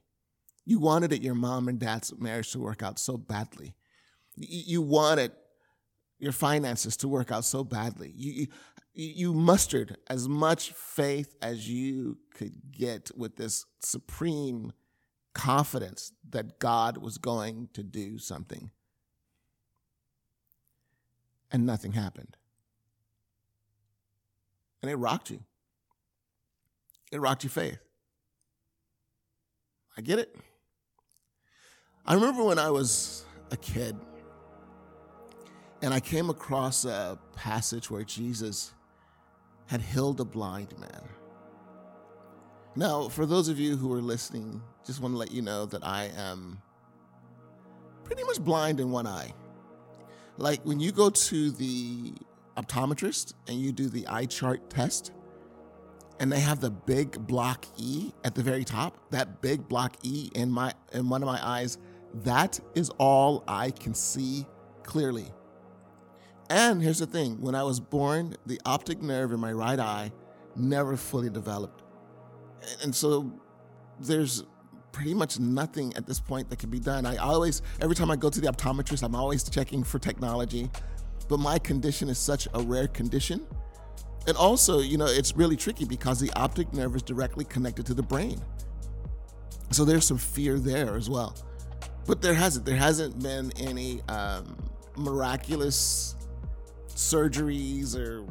You 0.65 0.79
wanted 0.79 1.13
it, 1.13 1.21
your 1.21 1.35
mom 1.35 1.67
and 1.67 1.79
dad's 1.79 2.13
marriage 2.17 2.51
to 2.51 2.59
work 2.59 2.83
out 2.83 2.99
so 2.99 3.17
badly. 3.17 3.75
You 4.35 4.81
wanted 4.81 5.31
your 6.17 6.31
finances 6.31 6.97
to 6.97 7.07
work 7.07 7.31
out 7.31 7.45
so 7.45 7.63
badly. 7.63 8.13
You, 8.15 8.33
you, 8.33 8.47
you 8.93 9.33
mustered 9.33 9.97
as 10.09 10.27
much 10.27 10.71
faith 10.71 11.35
as 11.41 11.69
you 11.69 12.17
could 12.33 12.53
get 12.71 13.11
with 13.15 13.35
this 13.35 13.65
supreme 13.79 14.71
confidence 15.33 16.13
that 16.29 16.59
God 16.59 16.97
was 16.97 17.17
going 17.17 17.69
to 17.73 17.83
do 17.83 18.17
something. 18.17 18.71
And 21.51 21.65
nothing 21.65 21.91
happened. 21.91 22.37
And 24.81 24.89
it 24.89 24.95
rocked 24.95 25.29
you. 25.29 25.41
It 27.11 27.19
rocked 27.19 27.43
your 27.43 27.51
faith. 27.51 27.79
I 29.97 30.01
get 30.01 30.19
it. 30.19 30.35
I 32.05 32.13
remember 32.13 32.43
when 32.43 32.59
I 32.59 32.69
was 32.69 33.25
a 33.51 33.57
kid 33.57 33.95
and 35.85 35.93
I 35.93 35.99
came 35.99 36.31
across 36.31 36.83
a 36.83 37.19
passage 37.35 37.91
where 37.91 38.03
Jesus 38.03 38.73
had 39.67 39.81
healed 39.81 40.19
a 40.19 40.25
blind 40.25 40.73
man. 40.79 41.03
Now, 42.75 43.07
for 43.07 43.27
those 43.27 43.49
of 43.49 43.59
you 43.59 43.77
who 43.77 43.93
are 43.93 44.01
listening, 44.01 44.63
just 44.83 44.99
want 44.99 45.13
to 45.13 45.17
let 45.19 45.29
you 45.29 45.43
know 45.43 45.67
that 45.67 45.85
I 45.85 46.09
am 46.17 46.59
pretty 48.03 48.23
much 48.23 48.39
blind 48.39 48.79
in 48.79 48.89
one 48.89 49.05
eye. 49.05 49.31
Like 50.37 50.65
when 50.65 50.79
you 50.79 50.91
go 50.91 51.11
to 51.11 51.51
the 51.51 52.15
optometrist 52.57 53.35
and 53.47 53.61
you 53.61 53.71
do 53.71 53.87
the 53.87 54.07
eye 54.07 54.25
chart 54.25 54.67
test, 54.71 55.11
and 56.19 56.31
they 56.31 56.39
have 56.39 56.61
the 56.61 56.71
big 56.71 57.27
block 57.27 57.63
E 57.77 58.11
at 58.23 58.33
the 58.33 58.41
very 58.41 58.63
top, 58.63 58.97
that 59.11 59.39
big 59.39 59.67
block 59.67 59.97
E 60.01 60.31
in 60.33 60.49
my 60.49 60.73
in 60.93 61.09
one 61.09 61.21
of 61.21 61.27
my 61.27 61.39
eyes, 61.45 61.77
that 62.23 62.59
is 62.73 62.89
all 62.97 63.43
I 63.47 63.69
can 63.69 63.93
see 63.93 64.47
clearly. 64.81 65.27
And 66.49 66.81
here's 66.81 66.99
the 66.99 67.07
thing 67.07 67.41
when 67.41 67.55
I 67.55 67.63
was 67.63 67.79
born, 67.79 68.35
the 68.45 68.59
optic 68.65 69.01
nerve 69.01 69.31
in 69.31 69.39
my 69.39 69.51
right 69.51 69.79
eye 69.79 70.11
never 70.55 70.95
fully 70.95 71.29
developed. 71.29 71.81
And 72.83 72.93
so 72.93 73.31
there's 73.99 74.43
pretty 74.91 75.13
much 75.13 75.39
nothing 75.39 75.93
at 75.95 76.05
this 76.05 76.19
point 76.19 76.49
that 76.49 76.59
can 76.59 76.69
be 76.69 76.79
done. 76.79 77.05
I 77.05 77.17
always, 77.17 77.61
every 77.81 77.95
time 77.95 78.09
I 78.09 78.15
go 78.15 78.29
to 78.29 78.39
the 78.39 78.47
optometrist, 78.47 79.03
I'm 79.03 79.15
always 79.15 79.47
checking 79.49 79.83
for 79.83 79.99
technology. 79.99 80.69
But 81.27 81.39
my 81.39 81.59
condition 81.59 82.07
is 82.09 82.17
such 82.17 82.47
a 82.53 82.61
rare 82.61 82.87
condition. 82.87 83.45
And 84.27 84.37
also, 84.37 84.79
you 84.79 84.97
know, 84.97 85.05
it's 85.05 85.35
really 85.35 85.55
tricky 85.55 85.85
because 85.85 86.19
the 86.19 86.31
optic 86.33 86.73
nerve 86.73 86.95
is 86.95 87.03
directly 87.03 87.45
connected 87.45 87.85
to 87.87 87.93
the 87.93 88.03
brain. 88.03 88.39
So 89.71 89.83
there's 89.83 90.05
some 90.05 90.17
fear 90.17 90.59
there 90.59 90.95
as 90.95 91.09
well. 91.09 91.35
But 92.05 92.21
there 92.21 92.33
hasn't. 92.33 92.65
There 92.65 92.75
hasn't 92.75 93.21
been 93.21 93.51
any 93.57 94.01
um, 94.03 94.55
miraculous 94.95 96.15
surgeries 96.95 97.95
or 97.95 98.25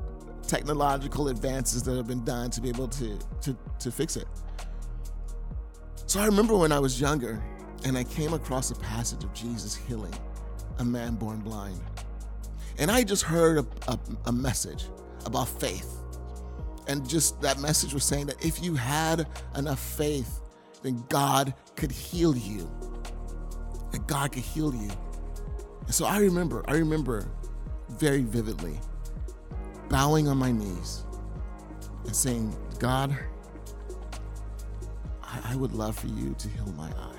technological 0.47 1.29
advances 1.29 1.83
that 1.85 1.97
have 1.97 2.07
been 2.07 2.25
done 2.25 2.51
to 2.51 2.61
be 2.61 2.69
able 2.69 2.89
to, 2.89 3.19
to, 3.41 3.57
to 3.79 3.91
fix 3.91 4.17
it. 4.17 4.27
So 6.07 6.21
I 6.21 6.27
remember 6.27 6.57
when 6.57 6.73
I 6.73 6.79
was 6.79 7.01
younger 7.01 7.43
and 7.85 7.97
I 7.97 8.05
came 8.05 8.35
across 8.35 8.71
a 8.71 8.75
passage 8.77 9.25
of 9.25 9.33
Jesus 9.33 9.75
healing 9.75 10.15
a 10.79 10.85
man 10.85 11.15
born 11.15 11.41
blind. 11.41 11.81
And 12.79 12.91
I 12.91 13.05
just 13.05 13.23
heard 13.23 13.59
a, 13.59 13.67
a, 13.93 13.99
a 14.27 14.33
message 14.33 14.87
about 15.27 15.49
faith. 15.49 15.99
And 16.89 17.09
just 17.09 17.41
that 17.41 17.61
message 17.61 17.95
was 17.95 18.05
saying 18.05 18.27
that 18.27 18.45
if 18.45 18.63
you 18.63 18.75
had 18.75 19.27
enough 19.57 19.79
faith, 19.79 20.41
then 20.83 21.05
God 21.09 21.55
could 21.77 21.93
heal 21.93 22.37
you. 22.37 22.71
That 23.93 24.07
God 24.07 24.33
could 24.33 24.43
heal 24.43 24.75
you. 24.75 24.91
And 25.87 25.95
so 25.95 26.05
I 26.05 26.19
remember, 26.19 26.65
I 26.67 26.75
remember 26.75 27.31
very 27.99 28.23
vividly, 28.23 28.79
bowing 29.89 30.29
on 30.29 30.37
my 30.37 30.53
knees 30.53 31.05
and 32.05 32.15
saying, 32.15 32.57
God, 32.79 33.17
I, 35.23 35.53
I 35.53 35.57
would 35.57 35.73
love 35.73 35.99
for 35.99 36.09
you 36.09 36.35
to 36.39 36.49
heal 36.49 36.73
my 36.77 36.89
eye. 36.89 37.11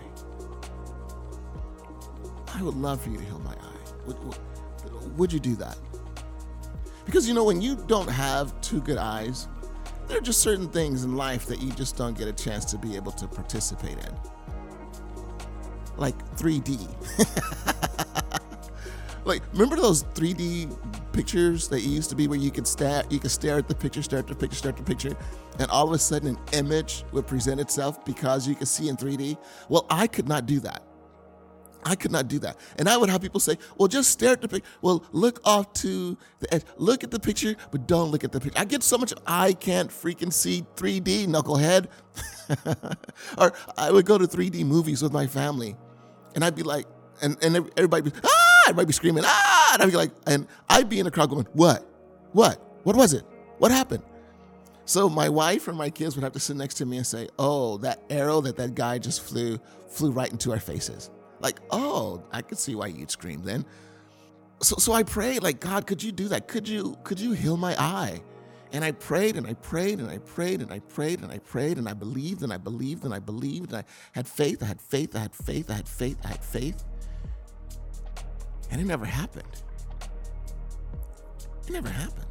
I 2.53 2.61
would 2.61 2.75
love 2.75 3.01
for 3.01 3.09
you 3.09 3.17
to 3.17 3.23
heal 3.23 3.39
my 3.39 3.53
eye. 3.53 3.91
Would, 4.07 4.23
would, 4.23 5.17
would 5.17 5.33
you 5.33 5.39
do 5.39 5.55
that? 5.55 5.77
Because 7.05 7.27
you 7.27 7.33
know, 7.33 7.43
when 7.43 7.61
you 7.61 7.75
don't 7.87 8.09
have 8.09 8.59
two 8.61 8.81
good 8.81 8.97
eyes, 8.97 9.47
there 10.07 10.17
are 10.17 10.21
just 10.21 10.41
certain 10.41 10.69
things 10.69 11.03
in 11.03 11.15
life 11.15 11.45
that 11.47 11.61
you 11.61 11.71
just 11.71 11.97
don't 11.97 12.17
get 12.17 12.27
a 12.27 12.33
chance 12.33 12.65
to 12.65 12.77
be 12.77 12.95
able 12.95 13.11
to 13.13 13.27
participate 13.27 13.97
in. 13.97 14.15
Like 15.97 16.17
3D. 16.35 16.87
like 19.25 19.41
remember 19.53 19.75
those 19.75 20.03
3D 20.03 20.75
pictures 21.11 21.67
that 21.69 21.81
used 21.81 22.09
to 22.11 22.15
be 22.15 22.27
where 22.27 22.39
you 22.39 22.51
could 22.51 22.67
stare 22.67 23.03
you 23.09 23.19
could 23.19 23.31
stare 23.31 23.57
at 23.57 23.67
the 23.67 23.75
picture, 23.75 24.01
stare 24.01 24.19
at 24.19 24.27
the 24.27 24.35
picture, 24.35 24.55
stare 24.55 24.71
at 24.71 24.77
the 24.77 24.83
picture, 24.83 25.17
and 25.59 25.69
all 25.71 25.87
of 25.87 25.93
a 25.93 25.99
sudden 25.99 26.29
an 26.29 26.37
image 26.53 27.03
would 27.11 27.27
present 27.27 27.59
itself 27.59 28.03
because 28.05 28.47
you 28.47 28.55
could 28.55 28.67
see 28.67 28.87
in 28.87 28.95
3D? 28.95 29.37
Well, 29.69 29.85
I 29.89 30.07
could 30.07 30.27
not 30.27 30.45
do 30.45 30.59
that. 30.61 30.83
I 31.87 31.95
could 31.95 32.11
not 32.11 32.27
do 32.27 32.39
that. 32.39 32.57
And 32.79 32.89
I 32.89 32.97
would 32.97 33.09
have 33.09 33.21
people 33.21 33.39
say, 33.39 33.59
well, 33.77 33.87
just 33.87 34.09
stare 34.09 34.31
at 34.31 34.41
the 34.41 34.47
picture. 34.47 34.67
Well, 34.81 35.05
look 35.11 35.39
off 35.45 35.71
to 35.73 36.17
the 36.39 36.51
edge. 36.53 36.63
Look 36.77 37.03
at 37.03 37.11
the 37.11 37.19
picture, 37.19 37.55
but 37.69 37.87
don't 37.87 38.09
look 38.09 38.23
at 38.23 38.31
the 38.31 38.39
picture. 38.39 38.59
I 38.59 38.65
get 38.65 38.81
so 38.81 38.97
much, 38.97 39.13
I 39.27 39.53
can't 39.53 39.91
freaking 39.91 40.33
see 40.33 40.65
3D, 40.75 41.27
knucklehead. 41.27 41.87
or 43.37 43.53
I 43.77 43.91
would 43.91 44.05
go 44.05 44.17
to 44.17 44.25
3D 44.25 44.65
movies 44.65 45.03
with 45.03 45.13
my 45.13 45.27
family, 45.27 45.75
and 46.33 46.43
I'd 46.43 46.55
be 46.55 46.63
like, 46.63 46.87
and, 47.21 47.37
and 47.43 47.69
everybody 47.77 48.09
be, 48.09 48.17
ah! 48.23 48.44
Everybody 48.65 48.87
be 48.87 48.93
screaming, 48.93 49.23
ah! 49.25 49.71
And 49.73 49.83
I'd 49.83 49.89
be 49.89 49.95
like, 49.95 50.11
and 50.25 50.47
I'd 50.69 50.89
be 50.89 50.99
in 50.99 51.05
the 51.05 51.11
crowd 51.11 51.29
going, 51.29 51.47
what? 51.53 51.87
What? 52.31 52.59
What 52.83 52.95
was 52.95 53.13
it? 53.13 53.23
What 53.59 53.71
happened? 53.71 54.03
So 54.85 55.09
my 55.09 55.29
wife 55.29 55.67
and 55.67 55.77
my 55.77 55.89
kids 55.89 56.15
would 56.15 56.23
have 56.23 56.33
to 56.33 56.39
sit 56.39 56.55
next 56.55 56.75
to 56.75 56.85
me 56.85 56.97
and 56.97 57.05
say, 57.05 57.27
oh, 57.39 57.77
that 57.77 58.01
arrow 58.09 58.41
that 58.41 58.57
that 58.57 58.75
guy 58.75 58.99
just 58.99 59.21
flew, 59.21 59.59
flew 59.87 60.11
right 60.11 60.31
into 60.31 60.51
our 60.51 60.59
faces. 60.59 61.09
Like, 61.39 61.59
oh, 61.71 62.23
I 62.31 62.41
could 62.41 62.57
see 62.57 62.75
why 62.75 62.87
you'd 62.87 63.11
scream 63.11 63.43
then. 63.43 63.65
So, 64.61 64.75
so 64.77 64.93
I 64.93 65.03
prayed, 65.03 65.43
like, 65.43 65.59
God, 65.59 65.87
could 65.87 66.01
you 66.01 66.11
do 66.11 66.27
that? 66.29 66.47
Could 66.47 66.67
you, 66.67 66.97
could 67.03 67.19
you 67.19 67.31
heal 67.33 67.57
my 67.57 67.75
eye? 67.79 68.21
And 68.71 68.83
I 68.83 68.91
prayed 68.91 69.37
and 69.37 69.47
I 69.47 69.53
prayed 69.53 69.99
and 69.99 70.09
I 70.09 70.17
prayed 70.19 70.61
and 70.61 70.71
I 70.71 70.79
prayed 70.79 71.21
and 71.21 71.31
I 71.31 71.39
prayed 71.39 71.77
and 71.77 71.87
I 71.87 71.93
believed 71.93 72.43
and 72.43 72.51
I 72.51 72.57
believed 72.57 73.05
and 73.05 73.13
I 73.13 73.19
believed 73.19 73.71
and 73.71 73.77
I 73.77 73.83
had 74.11 74.27
faith, 74.27 74.61
I 74.61 74.65
had 74.65 74.81
faith, 74.81 75.15
I 75.15 75.19
had 75.19 75.33
faith, 75.35 75.69
I 75.69 75.73
had 75.73 75.87
faith, 75.87 76.17
I 76.23 76.27
had 76.29 76.43
faith. 76.43 76.83
And 78.71 78.81
it 78.81 78.85
never 78.85 79.05
happened. 79.05 79.47
It 81.67 81.71
never 81.71 81.89
happened. 81.89 82.25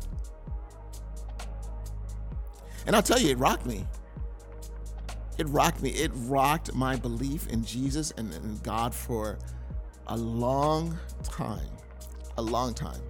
And 2.86 2.94
I'll 2.94 3.02
tell 3.02 3.18
you, 3.18 3.30
it 3.30 3.38
rocked 3.38 3.66
me. 3.66 3.86
It 5.38 5.48
rocked 5.48 5.82
me. 5.82 5.90
It 5.90 6.10
rocked 6.14 6.74
my 6.74 6.96
belief 6.96 7.48
in 7.48 7.64
Jesus 7.64 8.12
and 8.16 8.32
in 8.34 8.58
God 8.58 8.94
for 8.94 9.38
a 10.06 10.16
long 10.16 10.96
time. 11.22 11.68
A 12.36 12.42
long 12.42 12.74
time. 12.74 13.00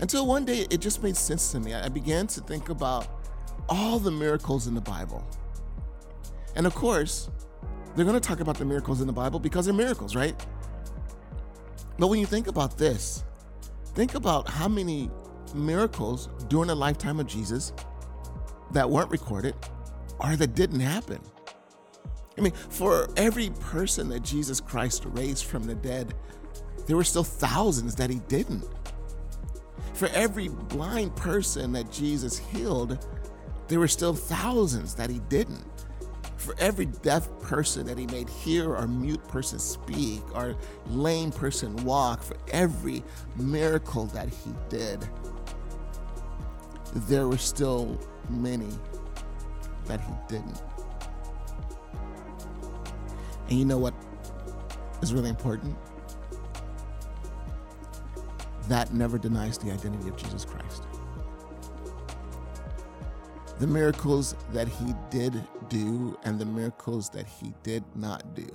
Until 0.00 0.26
one 0.26 0.44
day 0.44 0.66
it 0.70 0.80
just 0.80 1.02
made 1.02 1.16
sense 1.16 1.52
to 1.52 1.60
me. 1.60 1.74
I 1.74 1.88
began 1.88 2.26
to 2.28 2.40
think 2.40 2.68
about 2.68 3.06
all 3.68 3.98
the 3.98 4.10
miracles 4.10 4.66
in 4.66 4.74
the 4.74 4.80
Bible. 4.80 5.24
And 6.56 6.66
of 6.66 6.74
course, 6.74 7.30
they're 7.94 8.04
going 8.04 8.20
to 8.20 8.28
talk 8.28 8.40
about 8.40 8.58
the 8.58 8.64
miracles 8.64 9.00
in 9.00 9.06
the 9.06 9.12
Bible 9.12 9.38
because 9.38 9.66
they're 9.66 9.74
miracles, 9.74 10.16
right? 10.16 10.34
But 11.98 12.08
when 12.08 12.18
you 12.18 12.26
think 12.26 12.48
about 12.48 12.76
this, 12.76 13.24
think 13.94 14.14
about 14.14 14.48
how 14.48 14.68
many 14.68 15.10
miracles 15.54 16.28
during 16.48 16.68
the 16.68 16.74
lifetime 16.74 17.20
of 17.20 17.26
Jesus 17.26 17.72
that 18.72 18.88
weren't 18.88 19.10
recorded 19.10 19.54
or 20.18 20.36
that 20.36 20.54
didn't 20.54 20.80
happen. 20.80 21.20
I 22.36 22.40
mean, 22.40 22.52
for 22.52 23.08
every 23.16 23.50
person 23.60 24.08
that 24.08 24.22
Jesus 24.22 24.60
Christ 24.60 25.04
raised 25.06 25.44
from 25.44 25.64
the 25.64 25.74
dead, 25.74 26.14
there 26.86 26.96
were 26.96 27.04
still 27.04 27.24
thousands 27.24 27.94
that 27.96 28.10
he 28.10 28.18
didn't. 28.28 28.64
For 29.92 30.08
every 30.08 30.48
blind 30.48 31.14
person 31.14 31.72
that 31.72 31.92
Jesus 31.92 32.36
healed, 32.36 33.06
there 33.68 33.78
were 33.78 33.88
still 33.88 34.14
thousands 34.14 34.94
that 34.96 35.08
he 35.08 35.20
didn't. 35.28 35.64
For 36.44 36.54
every 36.58 36.84
deaf 36.84 37.26
person 37.40 37.86
that 37.86 37.96
he 37.96 38.06
made 38.06 38.28
hear 38.28 38.74
or 38.74 38.86
mute 38.86 39.26
person 39.28 39.58
speak 39.58 40.22
or 40.36 40.54
lame 40.88 41.30
person 41.32 41.74
walk, 41.84 42.22
for 42.22 42.36
every 42.52 43.02
miracle 43.36 44.04
that 44.08 44.28
he 44.28 44.52
did, 44.68 45.08
there 46.92 47.26
were 47.26 47.38
still 47.38 47.98
many 48.28 48.68
that 49.86 50.02
he 50.02 50.12
didn't. 50.28 50.62
And 53.48 53.58
you 53.58 53.64
know 53.64 53.78
what 53.78 53.94
is 55.00 55.14
really 55.14 55.30
important? 55.30 55.74
That 58.68 58.92
never 58.92 59.16
denies 59.16 59.56
the 59.56 59.70
identity 59.70 60.10
of 60.10 60.16
Jesus 60.16 60.44
Christ. 60.44 60.82
The 63.58 63.66
miracles 63.66 64.34
that 64.52 64.68
he 64.68 64.94
did 65.10 65.40
do 65.68 66.18
and 66.24 66.38
the 66.38 66.44
miracles 66.44 67.08
that 67.10 67.26
he 67.26 67.54
did 67.62 67.84
not 67.94 68.34
do, 68.34 68.48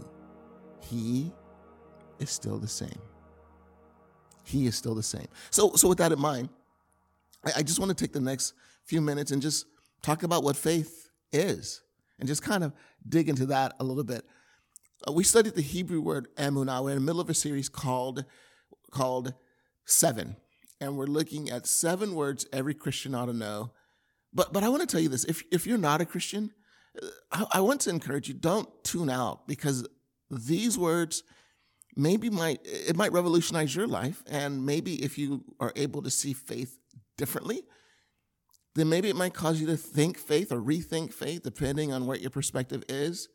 he 0.81 1.31
is 2.19 2.29
still 2.29 2.57
the 2.57 2.67
same. 2.67 2.99
He 4.43 4.65
is 4.65 4.75
still 4.75 4.95
the 4.95 5.03
same. 5.03 5.27
So, 5.51 5.73
so 5.75 5.87
with 5.87 5.99
that 5.99 6.11
in 6.11 6.19
mind, 6.19 6.49
I, 7.45 7.51
I 7.57 7.63
just 7.63 7.79
want 7.79 7.89
to 7.89 7.95
take 7.95 8.13
the 8.13 8.19
next 8.19 8.53
few 8.83 9.01
minutes 9.01 9.31
and 9.31 9.41
just 9.41 9.65
talk 10.01 10.23
about 10.23 10.43
what 10.43 10.55
faith 10.55 11.09
is 11.31 11.81
and 12.19 12.27
just 12.27 12.43
kind 12.43 12.63
of 12.63 12.73
dig 13.07 13.29
into 13.29 13.45
that 13.47 13.75
a 13.79 13.83
little 13.83 14.03
bit. 14.03 14.25
Uh, 15.07 15.13
we 15.13 15.23
studied 15.23 15.55
the 15.55 15.61
Hebrew 15.61 16.01
word 16.01 16.27
emunah. 16.35 16.83
We're 16.83 16.91
in 16.91 16.95
the 16.95 17.01
middle 17.01 17.21
of 17.21 17.29
a 17.29 17.33
series 17.33 17.69
called 17.69 18.25
called 18.91 19.33
Seven, 19.85 20.35
and 20.81 20.97
we're 20.97 21.05
looking 21.05 21.49
at 21.49 21.67
seven 21.67 22.15
words 22.15 22.45
every 22.51 22.73
Christian 22.73 23.15
ought 23.15 23.27
to 23.27 23.33
know. 23.33 23.71
But 24.33 24.53
but 24.53 24.63
I 24.63 24.69
want 24.69 24.81
to 24.81 24.87
tell 24.87 25.01
you 25.01 25.09
this: 25.09 25.25
if 25.25 25.43
if 25.51 25.65
you're 25.65 25.77
not 25.77 26.01
a 26.01 26.05
Christian, 26.05 26.51
uh, 27.01 27.07
I, 27.31 27.45
I 27.55 27.61
want 27.61 27.81
to 27.81 27.89
encourage 27.89 28.27
you 28.27 28.33
don't 28.33 28.69
tune 28.83 29.09
out 29.09 29.47
because 29.47 29.87
these 30.29 30.77
words 30.77 31.23
maybe 31.95 32.29
might 32.29 32.59
it 32.63 32.95
might 32.95 33.11
revolutionize 33.11 33.75
your 33.75 33.87
life, 33.87 34.23
and 34.27 34.65
maybe 34.65 35.03
if 35.03 35.17
you 35.17 35.43
are 35.59 35.73
able 35.75 36.01
to 36.03 36.09
see 36.09 36.33
faith 36.33 36.77
differently, 37.17 37.63
then 38.75 38.89
maybe 38.89 39.09
it 39.09 39.15
might 39.15 39.33
cause 39.33 39.59
you 39.59 39.67
to 39.67 39.77
think 39.77 40.17
faith 40.17 40.51
or 40.51 40.61
rethink 40.61 41.13
faith, 41.13 41.43
depending 41.43 41.91
on 41.91 42.05
what 42.05 42.21
your 42.21 42.29
perspective 42.29 42.83
is. 42.87 43.29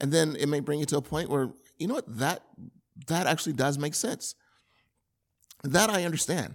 And 0.00 0.12
then 0.12 0.36
it 0.36 0.48
may 0.48 0.60
bring 0.60 0.80
you 0.80 0.86
to 0.86 0.96
a 0.96 1.02
point 1.02 1.30
where, 1.30 1.50
you 1.78 1.86
know 1.86 1.94
what, 1.94 2.18
that 2.18 2.42
that 3.06 3.26
actually 3.26 3.54
does 3.54 3.78
make 3.78 3.94
sense. 3.94 4.34
That 5.62 5.90
I 5.90 6.04
understand. 6.04 6.54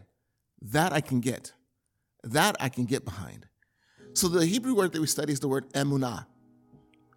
That 0.61 0.93
I 0.93 1.01
can 1.01 1.19
get. 1.19 1.53
That 2.23 2.55
I 2.59 2.69
can 2.69 2.85
get 2.85 3.05
behind. 3.05 3.47
So 4.19 4.27
the 4.27 4.45
Hebrew 4.45 4.75
word 4.75 4.91
that 4.91 4.99
we 4.99 5.07
study 5.07 5.31
is 5.31 5.39
the 5.39 5.47
word 5.47 5.71
emunah. 5.71 6.25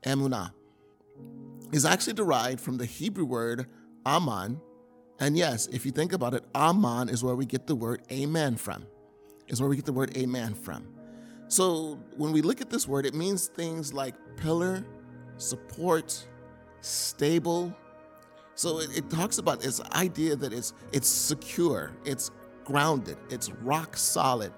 Emunah 0.07 0.53
is 1.73 1.85
actually 1.85 2.13
derived 2.13 2.61
from 2.61 2.77
the 2.77 2.87
Hebrew 2.87 3.25
word 3.25 3.67
aman. 4.07 4.61
And 5.19 5.37
yes, 5.37 5.67
if 5.67 5.85
you 5.85 5.91
think 5.91 6.13
about 6.13 6.33
it, 6.33 6.45
aman 6.55 7.09
is 7.09 7.25
where 7.25 7.35
we 7.35 7.45
get 7.45 7.67
the 7.67 7.75
word 7.75 8.03
amen 8.13 8.55
from. 8.55 8.87
Is 9.49 9.61
where 9.61 9.69
we 9.69 9.75
get 9.75 9.85
the 9.85 9.93
word 9.93 10.17
amen 10.17 10.55
from. 10.55 10.87
So 11.49 11.99
when 12.17 12.31
we 12.31 12.41
look 12.41 12.61
at 12.61 12.71
this 12.71 12.87
word, 12.87 13.05
it 13.05 13.15
means 13.15 13.49
things 13.49 13.93
like 13.93 14.15
pillar, 14.37 14.87
support, 15.39 16.25
stable. 16.83 17.77
So 18.55 18.79
it, 18.79 18.97
it 18.97 19.11
talks 19.11 19.39
about 19.39 19.61
this 19.61 19.81
idea 19.91 20.37
that 20.37 20.53
it's 20.53 20.73
it's 20.93 21.09
secure, 21.09 21.97
it's 22.05 22.31
grounded, 22.65 23.17
it's 23.29 23.51
rock 23.51 23.97
solid. 23.97 24.53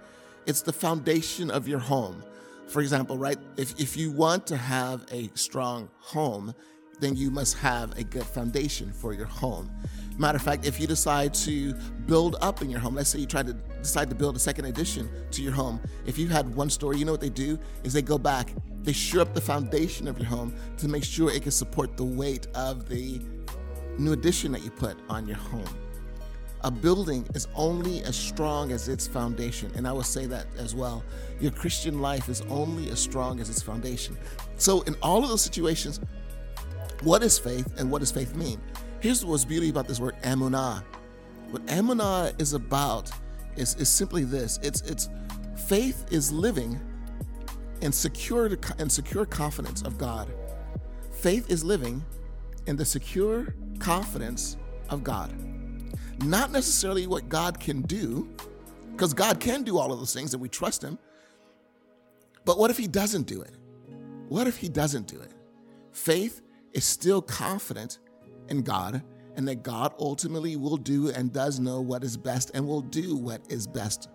It's 0.44 0.60
the 0.60 0.74
foundation 0.74 1.50
of 1.50 1.66
your 1.66 1.78
home. 1.78 2.22
For 2.68 2.80
example, 2.80 3.18
right? 3.18 3.38
If, 3.56 3.78
if 3.78 3.96
you 3.96 4.10
want 4.10 4.46
to 4.48 4.56
have 4.56 5.04
a 5.12 5.30
strong 5.34 5.88
home, 5.98 6.54
then 7.00 7.16
you 7.16 7.30
must 7.30 7.56
have 7.58 7.96
a 7.98 8.04
good 8.04 8.24
foundation 8.24 8.92
for 8.92 9.12
your 9.12 9.26
home. 9.26 9.70
Matter 10.16 10.36
of 10.36 10.42
fact, 10.42 10.64
if 10.64 10.80
you 10.80 10.86
decide 10.86 11.34
to 11.34 11.74
build 12.06 12.36
up 12.40 12.62
in 12.62 12.70
your 12.70 12.80
home, 12.80 12.94
let's 12.94 13.10
say 13.10 13.18
you 13.18 13.26
try 13.26 13.42
to 13.42 13.52
decide 13.52 14.08
to 14.10 14.14
build 14.14 14.36
a 14.36 14.38
second 14.38 14.66
addition 14.66 15.10
to 15.32 15.42
your 15.42 15.52
home, 15.52 15.80
if 16.06 16.18
you 16.18 16.28
had 16.28 16.54
one 16.54 16.70
story, 16.70 16.98
you 16.98 17.04
know 17.04 17.12
what 17.12 17.20
they 17.20 17.28
do 17.28 17.58
is 17.82 17.92
they 17.92 18.02
go 18.02 18.16
back, 18.16 18.50
they 18.82 18.92
shore 18.92 19.22
up 19.22 19.34
the 19.34 19.40
foundation 19.40 20.06
of 20.06 20.18
your 20.18 20.28
home 20.28 20.54
to 20.78 20.88
make 20.88 21.04
sure 21.04 21.30
it 21.30 21.42
can 21.42 21.50
support 21.50 21.96
the 21.96 22.04
weight 22.04 22.46
of 22.54 22.88
the 22.88 23.20
new 23.98 24.12
addition 24.12 24.52
that 24.52 24.62
you 24.62 24.70
put 24.70 24.96
on 25.08 25.26
your 25.26 25.36
home. 25.36 25.83
A 26.64 26.70
building 26.70 27.26
is 27.34 27.46
only 27.54 28.02
as 28.04 28.16
strong 28.16 28.72
as 28.72 28.88
its 28.88 29.06
foundation. 29.06 29.70
And 29.76 29.86
I 29.86 29.92
will 29.92 30.02
say 30.02 30.24
that 30.26 30.46
as 30.58 30.74
well. 30.74 31.04
Your 31.38 31.52
Christian 31.52 32.00
life 32.00 32.30
is 32.30 32.40
only 32.48 32.90
as 32.90 32.98
strong 32.98 33.38
as 33.38 33.50
its 33.50 33.62
foundation. 33.62 34.16
So, 34.56 34.80
in 34.82 34.96
all 35.02 35.22
of 35.22 35.28
those 35.28 35.42
situations, 35.42 36.00
what 37.02 37.22
is 37.22 37.38
faith 37.38 37.70
and 37.78 37.90
what 37.90 37.98
does 37.98 38.10
faith 38.10 38.34
mean? 38.34 38.62
Here's 39.00 39.22
what's 39.26 39.44
beauty 39.44 39.68
about 39.68 39.86
this 39.86 40.00
word 40.00 40.16
emunah. 40.22 40.82
What 41.50 41.66
emunah 41.66 42.40
is 42.40 42.54
about 42.54 43.12
is, 43.56 43.74
is 43.74 43.90
simply 43.90 44.24
this 44.24 44.58
it's, 44.62 44.80
it's 44.82 45.10
faith 45.68 46.06
is 46.10 46.32
living 46.32 46.80
in 47.82 47.92
secure, 47.92 48.56
in 48.78 48.88
secure 48.88 49.26
confidence 49.26 49.82
of 49.82 49.98
God. 49.98 50.32
Faith 51.12 51.50
is 51.50 51.62
living 51.62 52.02
in 52.66 52.76
the 52.76 52.86
secure 52.86 53.54
confidence 53.78 54.56
of 54.88 55.04
God. 55.04 55.53
Not 56.22 56.52
necessarily 56.52 57.06
what 57.06 57.28
God 57.28 57.58
can 57.58 57.82
do, 57.82 58.28
because 58.92 59.12
God 59.12 59.40
can 59.40 59.62
do 59.62 59.78
all 59.78 59.92
of 59.92 59.98
those 59.98 60.14
things 60.14 60.32
and 60.34 60.42
we 60.42 60.48
trust 60.48 60.82
Him. 60.82 60.98
But 62.44 62.58
what 62.58 62.70
if 62.70 62.76
He 62.76 62.86
doesn't 62.86 63.26
do 63.26 63.42
it? 63.42 63.56
What 64.28 64.46
if 64.46 64.56
He 64.56 64.68
doesn't 64.68 65.08
do 65.08 65.20
it? 65.20 65.32
Faith 65.92 66.42
is 66.72 66.84
still 66.84 67.22
confident 67.22 67.98
in 68.48 68.62
God 68.62 69.02
and 69.36 69.48
that 69.48 69.62
God 69.62 69.94
ultimately 69.98 70.56
will 70.56 70.76
do 70.76 71.10
and 71.10 71.32
does 71.32 71.58
know 71.58 71.80
what 71.80 72.04
is 72.04 72.16
best 72.16 72.52
and 72.54 72.66
will 72.66 72.82
do 72.82 73.16
what 73.16 73.40
is 73.48 73.66
best 73.66 74.08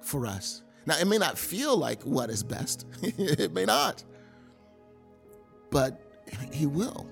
for 0.00 0.26
us. 0.26 0.62
Now, 0.86 0.96
it 0.98 1.06
may 1.06 1.18
not 1.18 1.36
feel 1.36 1.76
like 1.76 2.02
what 2.02 2.30
is 2.30 2.42
best, 2.42 2.86
it 3.02 3.52
may 3.52 3.64
not, 3.64 4.04
but 5.70 6.00
He 6.52 6.66
will. 6.66 7.06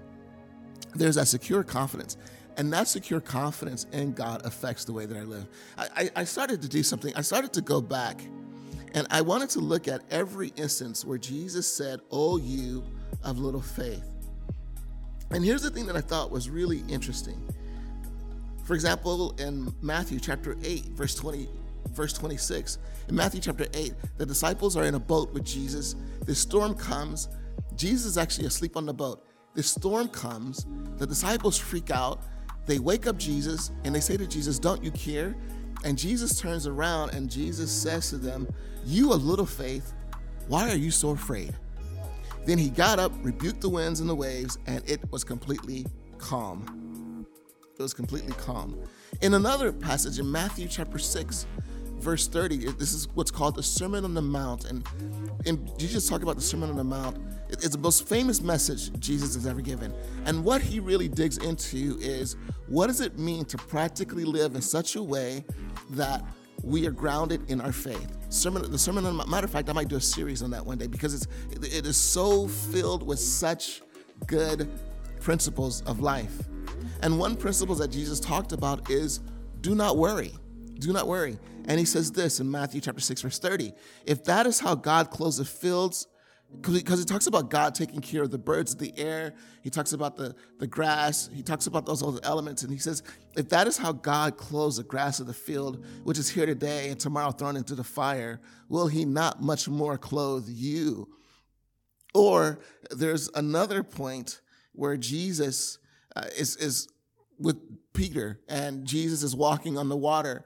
There's 0.94 1.16
that 1.16 1.28
secure 1.28 1.62
confidence. 1.62 2.16
And 2.56 2.72
that 2.72 2.88
secure 2.88 3.20
confidence 3.20 3.84
in 3.92 4.12
God 4.12 4.44
affects 4.46 4.84
the 4.84 4.92
way 4.92 5.04
that 5.06 5.16
I 5.16 5.22
live. 5.22 5.46
I, 5.76 6.10
I, 6.16 6.24
started 6.24 6.62
to 6.62 6.68
do 6.68 6.82
something, 6.82 7.12
I 7.14 7.20
started 7.20 7.52
to 7.52 7.60
go 7.60 7.82
back 7.82 8.22
and 8.94 9.06
I 9.10 9.20
wanted 9.20 9.50
to 9.50 9.60
look 9.60 9.88
at 9.88 10.00
every 10.10 10.52
instance 10.56 11.04
where 11.04 11.18
Jesus 11.18 11.66
said, 11.66 12.00
Oh, 12.10 12.38
you 12.38 12.82
of 13.22 13.38
little 13.38 13.60
faith. 13.60 14.04
And 15.30 15.44
here's 15.44 15.62
the 15.62 15.70
thing 15.70 15.86
that 15.86 15.96
I 15.96 16.00
thought 16.00 16.30
was 16.30 16.48
really 16.48 16.82
interesting. 16.88 17.36
For 18.64 18.74
example, 18.74 19.32
in 19.38 19.72
Matthew 19.82 20.18
chapter 20.18 20.56
8, 20.62 20.86
verse 20.86 21.14
20, 21.14 21.48
verse 21.92 22.12
26, 22.14 22.78
in 23.08 23.14
Matthew 23.14 23.40
chapter 23.40 23.66
8, 23.74 23.92
the 24.16 24.26
disciples 24.26 24.76
are 24.76 24.84
in 24.84 24.94
a 24.94 25.00
boat 25.00 25.32
with 25.32 25.44
Jesus. 25.44 25.94
The 26.24 26.34
storm 26.34 26.74
comes. 26.74 27.28
Jesus 27.76 28.06
is 28.06 28.18
actually 28.18 28.46
asleep 28.46 28.76
on 28.76 28.86
the 28.86 28.94
boat. 28.94 29.24
The 29.54 29.62
storm 29.62 30.08
comes. 30.08 30.66
The 30.96 31.06
disciples 31.06 31.58
freak 31.58 31.90
out. 31.90 32.22
They 32.66 32.78
wake 32.78 33.06
up 33.06 33.16
Jesus 33.16 33.70
and 33.84 33.94
they 33.94 34.00
say 34.00 34.16
to 34.16 34.26
Jesus, 34.26 34.58
Don't 34.58 34.82
you 34.82 34.90
care? 34.90 35.34
And 35.84 35.96
Jesus 35.96 36.38
turns 36.38 36.66
around 36.66 37.10
and 37.10 37.30
Jesus 37.30 37.70
says 37.70 38.10
to 38.10 38.16
them, 38.16 38.48
You 38.84 39.12
of 39.12 39.24
little 39.24 39.46
faith, 39.46 39.94
why 40.48 40.70
are 40.70 40.76
you 40.76 40.90
so 40.90 41.10
afraid? 41.10 41.54
Then 42.44 42.58
he 42.58 42.70
got 42.70 42.98
up, 42.98 43.12
rebuked 43.22 43.60
the 43.60 43.68
winds 43.68 44.00
and 44.00 44.08
the 44.08 44.14
waves, 44.14 44.58
and 44.66 44.88
it 44.88 45.00
was 45.10 45.24
completely 45.24 45.86
calm. 46.18 47.26
It 47.78 47.82
was 47.82 47.92
completely 47.92 48.32
calm. 48.34 48.78
In 49.20 49.34
another 49.34 49.72
passage 49.72 50.18
in 50.18 50.30
Matthew 50.30 50.68
chapter 50.68 50.98
6, 50.98 51.46
verse 51.98 52.28
30, 52.28 52.72
this 52.72 52.92
is 52.92 53.08
what's 53.14 53.30
called 53.30 53.56
the 53.56 53.62
Sermon 53.62 54.04
on 54.04 54.14
the 54.14 54.22
Mount. 54.22 54.64
And, 54.66 54.86
and 55.46 55.78
Jesus 55.78 56.08
talked 56.08 56.22
about 56.22 56.36
the 56.36 56.42
Sermon 56.42 56.70
on 56.70 56.76
the 56.76 56.84
Mount. 56.84 57.18
It's 57.48 57.68
the 57.68 57.78
most 57.78 58.08
famous 58.08 58.40
message 58.40 58.98
Jesus 59.00 59.34
has 59.34 59.46
ever 59.46 59.60
given. 59.60 59.94
And 60.24 60.44
what 60.44 60.60
he 60.60 60.80
really 60.80 61.08
digs 61.08 61.38
into 61.38 61.96
is 62.00 62.36
what 62.68 62.88
does 62.88 63.00
it 63.00 63.18
mean 63.18 63.44
to 63.46 63.56
practically 63.56 64.24
live 64.24 64.54
in 64.54 64.62
such 64.62 64.96
a 64.96 65.02
way 65.02 65.44
that 65.90 66.24
we 66.62 66.86
are 66.86 66.90
grounded 66.90 67.48
in 67.50 67.60
our 67.60 67.72
faith. 67.72 68.16
Sermon, 68.28 68.70
the 68.70 68.78
sermon. 68.78 69.06
On, 69.06 69.16
the 69.16 69.26
matter 69.26 69.44
of 69.44 69.50
fact, 69.50 69.68
I 69.68 69.72
might 69.72 69.88
do 69.88 69.96
a 69.96 70.00
series 70.00 70.42
on 70.42 70.50
that 70.50 70.64
one 70.64 70.78
day 70.78 70.86
because 70.86 71.14
it's 71.14 71.28
it 71.52 71.86
is 71.86 71.96
so 71.96 72.48
filled 72.48 73.06
with 73.06 73.20
such 73.20 73.82
good 74.26 74.68
principles 75.20 75.82
of 75.82 76.00
life. 76.00 76.42
And 77.02 77.18
one 77.18 77.36
principle 77.36 77.74
that 77.76 77.88
Jesus 77.88 78.18
talked 78.18 78.52
about 78.52 78.90
is 78.90 79.20
do 79.60 79.74
not 79.74 79.96
worry. 79.96 80.32
Do 80.78 80.92
not 80.92 81.06
worry. 81.06 81.38
And 81.66 81.78
he 81.78 81.84
says 81.84 82.12
this 82.12 82.40
in 82.40 82.50
Matthew 82.50 82.80
chapter 82.80 83.00
6, 83.00 83.22
verse 83.22 83.38
30. 83.38 83.72
If 84.04 84.24
that 84.24 84.46
is 84.46 84.60
how 84.60 84.74
God 84.74 85.10
clothes 85.10 85.38
the 85.38 85.44
fields 85.44 86.06
because 86.60 86.98
he 86.98 87.04
talks 87.04 87.26
about 87.26 87.50
God 87.50 87.74
taking 87.74 88.00
care 88.00 88.22
of 88.22 88.30
the 88.30 88.38
birds 88.38 88.72
of 88.72 88.78
the 88.78 88.96
air. 88.96 89.34
He 89.62 89.70
talks 89.70 89.92
about 89.92 90.16
the, 90.16 90.34
the 90.58 90.66
grass. 90.66 91.28
He 91.34 91.42
talks 91.42 91.66
about 91.66 91.86
those 91.86 92.02
other 92.02 92.20
elements. 92.22 92.62
And 92.62 92.72
he 92.72 92.78
says, 92.78 93.02
if 93.36 93.48
that 93.50 93.66
is 93.66 93.76
how 93.76 93.92
God 93.92 94.36
clothes 94.36 94.76
the 94.76 94.84
grass 94.84 95.20
of 95.20 95.26
the 95.26 95.34
field, 95.34 95.84
which 96.04 96.18
is 96.18 96.28
here 96.28 96.46
today 96.46 96.88
and 96.88 96.98
tomorrow 96.98 97.30
thrown 97.32 97.56
into 97.56 97.74
the 97.74 97.84
fire, 97.84 98.40
will 98.68 98.86
he 98.86 99.04
not 99.04 99.42
much 99.42 99.68
more 99.68 99.98
clothe 99.98 100.48
you? 100.48 101.08
Or 102.14 102.60
there's 102.90 103.28
another 103.34 103.82
point 103.82 104.40
where 104.72 104.96
Jesus 104.96 105.78
uh, 106.14 106.24
is, 106.36 106.56
is 106.56 106.88
with 107.38 107.58
Peter 107.92 108.40
and 108.48 108.86
Jesus 108.86 109.22
is 109.22 109.36
walking 109.36 109.76
on 109.76 109.88
the 109.88 109.96
water 109.96 110.44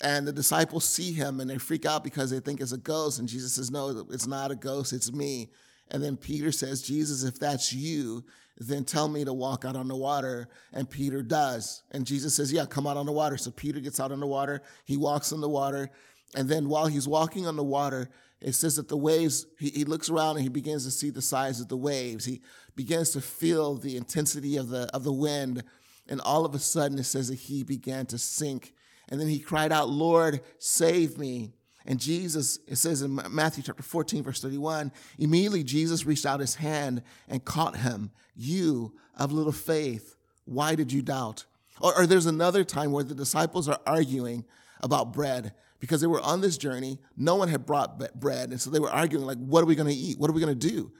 and 0.00 0.26
the 0.26 0.32
disciples 0.32 0.84
see 0.84 1.12
him 1.12 1.40
and 1.40 1.50
they 1.50 1.58
freak 1.58 1.84
out 1.84 2.02
because 2.02 2.30
they 2.30 2.40
think 2.40 2.60
it's 2.60 2.72
a 2.72 2.78
ghost. 2.78 3.18
And 3.18 3.28
Jesus 3.28 3.54
says, 3.54 3.70
No, 3.70 4.06
it's 4.10 4.26
not 4.26 4.50
a 4.50 4.56
ghost, 4.56 4.92
it's 4.92 5.12
me. 5.12 5.50
And 5.90 6.02
then 6.02 6.16
Peter 6.16 6.52
says, 6.52 6.82
Jesus, 6.82 7.24
if 7.24 7.38
that's 7.38 7.72
you, 7.72 8.24
then 8.56 8.84
tell 8.84 9.08
me 9.08 9.24
to 9.24 9.32
walk 9.32 9.64
out 9.64 9.76
on 9.76 9.88
the 9.88 9.96
water. 9.96 10.48
And 10.72 10.88
Peter 10.88 11.22
does. 11.22 11.82
And 11.90 12.06
Jesus 12.06 12.34
says, 12.34 12.52
Yeah, 12.52 12.66
come 12.66 12.86
out 12.86 12.96
on 12.96 13.06
the 13.06 13.12
water. 13.12 13.36
So 13.36 13.50
Peter 13.50 13.80
gets 13.80 14.00
out 14.00 14.12
on 14.12 14.20
the 14.20 14.26
water. 14.26 14.62
He 14.84 14.96
walks 14.96 15.32
on 15.32 15.40
the 15.40 15.48
water. 15.48 15.90
And 16.34 16.48
then 16.48 16.68
while 16.68 16.86
he's 16.86 17.08
walking 17.08 17.46
on 17.46 17.56
the 17.56 17.64
water, 17.64 18.08
it 18.40 18.52
says 18.52 18.76
that 18.76 18.88
the 18.88 18.96
waves, 18.96 19.46
he, 19.58 19.70
he 19.70 19.84
looks 19.84 20.08
around 20.08 20.36
and 20.36 20.42
he 20.42 20.48
begins 20.48 20.84
to 20.84 20.90
see 20.90 21.10
the 21.10 21.20
size 21.20 21.60
of 21.60 21.68
the 21.68 21.76
waves. 21.76 22.24
He 22.24 22.40
begins 22.74 23.10
to 23.10 23.20
feel 23.20 23.74
the 23.74 23.96
intensity 23.96 24.56
of 24.56 24.68
the, 24.68 24.88
of 24.94 25.04
the 25.04 25.12
wind. 25.12 25.64
And 26.08 26.20
all 26.20 26.44
of 26.44 26.54
a 26.54 26.58
sudden, 26.58 26.98
it 26.98 27.04
says 27.04 27.28
that 27.28 27.34
he 27.34 27.64
began 27.64 28.06
to 28.06 28.18
sink. 28.18 28.72
And 29.10 29.20
then 29.20 29.28
he 29.28 29.40
cried 29.40 29.72
out, 29.72 29.88
Lord, 29.88 30.40
save 30.58 31.18
me. 31.18 31.52
And 31.86 31.98
Jesus, 31.98 32.58
it 32.68 32.76
says 32.76 33.02
in 33.02 33.20
Matthew 33.30 33.62
chapter 33.62 33.82
14, 33.82 34.22
verse 34.22 34.40
31, 34.40 34.92
immediately 35.18 35.64
Jesus 35.64 36.06
reached 36.06 36.26
out 36.26 36.40
his 36.40 36.56
hand 36.56 37.02
and 37.28 37.44
caught 37.44 37.76
him. 37.76 38.10
You 38.36 38.94
of 39.16 39.32
little 39.32 39.52
faith, 39.52 40.16
why 40.44 40.74
did 40.74 40.92
you 40.92 41.02
doubt? 41.02 41.46
Or, 41.80 41.98
or 41.98 42.06
there's 42.06 42.26
another 42.26 42.64
time 42.64 42.92
where 42.92 43.04
the 43.04 43.14
disciples 43.14 43.68
are 43.68 43.80
arguing 43.86 44.44
about 44.82 45.12
bread 45.12 45.54
because 45.80 46.00
they 46.00 46.06
were 46.06 46.20
on 46.20 46.40
this 46.40 46.58
journey. 46.58 46.98
No 47.16 47.36
one 47.36 47.48
had 47.48 47.66
brought 47.66 47.98
bread. 48.20 48.50
And 48.50 48.60
so 48.60 48.70
they 48.70 48.80
were 48.80 48.90
arguing, 48.90 49.24
like, 49.24 49.38
what 49.38 49.62
are 49.62 49.66
we 49.66 49.74
going 49.74 49.88
to 49.88 49.94
eat? 49.94 50.18
What 50.18 50.30
are 50.30 50.34
we 50.34 50.40
going 50.40 50.58
to 50.58 50.68
do? 50.68 50.92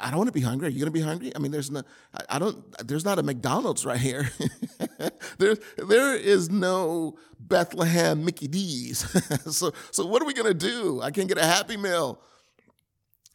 I 0.00 0.10
don't 0.10 0.18
want 0.18 0.28
to 0.28 0.32
be 0.32 0.40
hungry. 0.40 0.68
Are 0.68 0.70
you 0.70 0.80
going 0.80 0.92
to 0.92 0.98
be 0.98 1.00
hungry? 1.00 1.32
I 1.34 1.38
mean, 1.38 1.52
there's 1.52 1.70
no, 1.70 1.82
I 2.28 2.38
don't, 2.38 2.64
there's 2.86 3.04
not 3.04 3.18
a 3.18 3.22
McDonald's 3.22 3.86
right 3.86 3.98
here. 3.98 4.30
there, 5.38 5.56
there 5.76 6.16
is 6.16 6.50
no 6.50 7.16
Bethlehem 7.38 8.24
Mickey 8.24 8.48
D's. 8.48 8.98
so, 9.56 9.72
so 9.92 10.06
what 10.06 10.20
are 10.20 10.24
we 10.24 10.34
going 10.34 10.48
to 10.48 10.54
do? 10.54 11.00
I 11.00 11.10
can't 11.10 11.28
get 11.28 11.38
a 11.38 11.44
Happy 11.44 11.76
Meal. 11.76 12.20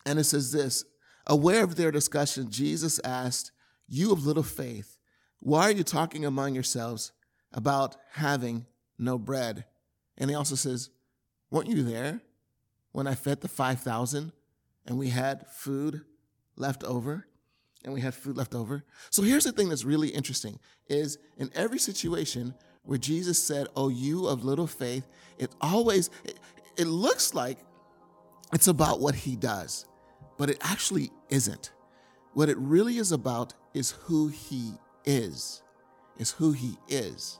And 0.05 0.19
it 0.19 0.25
says 0.25 0.51
this, 0.51 0.83
aware 1.27 1.63
of 1.63 1.75
their 1.75 1.91
discussion, 1.91 2.51
Jesus 2.51 2.99
asked, 3.05 3.51
you 3.87 4.11
of 4.11 4.25
little 4.25 4.43
faith, 4.43 4.97
why 5.39 5.63
are 5.63 5.71
you 5.71 5.83
talking 5.83 6.25
among 6.25 6.55
yourselves 6.55 7.13
about 7.53 7.95
having 8.13 8.65
no 8.97 9.17
bread? 9.17 9.65
And 10.17 10.29
he 10.29 10.35
also 10.35 10.55
says, 10.55 10.89
Weren't 11.51 11.69
you 11.69 11.83
there 11.83 12.21
when 12.91 13.07
I 13.07 13.15
fed 13.15 13.41
the 13.41 13.47
5,000 13.47 14.31
and 14.85 14.97
we 14.97 15.09
had 15.09 15.47
food 15.47 16.01
left 16.55 16.83
over? 16.83 17.27
And 17.83 17.93
we 17.93 18.01
had 18.01 18.13
food 18.13 18.37
left 18.37 18.55
over. 18.55 18.83
So 19.09 19.21
here's 19.23 19.43
the 19.43 19.51
thing 19.51 19.69
that's 19.69 19.83
really 19.83 20.09
interesting 20.09 20.59
is 20.87 21.17
in 21.37 21.49
every 21.53 21.79
situation 21.79 22.53
where 22.83 22.97
Jesus 22.97 23.41
said, 23.41 23.67
Oh, 23.75 23.89
you 23.89 24.27
of 24.27 24.45
little 24.45 24.67
faith, 24.67 25.07
it 25.37 25.51
always, 25.59 26.09
it, 26.23 26.39
it 26.77 26.87
looks 26.87 27.33
like 27.33 27.57
it's 28.53 28.67
about 28.67 28.99
what 28.99 29.15
he 29.15 29.35
does, 29.35 29.85
but 30.37 30.49
it 30.49 30.57
actually 30.61 31.11
isn't. 31.29 31.71
What 32.33 32.49
it 32.49 32.57
really 32.57 32.97
is 32.97 33.11
about 33.11 33.53
is 33.73 33.91
who 33.91 34.27
he 34.27 34.73
is, 35.05 35.61
is 36.17 36.31
who 36.31 36.51
he 36.51 36.77
is. 36.87 37.39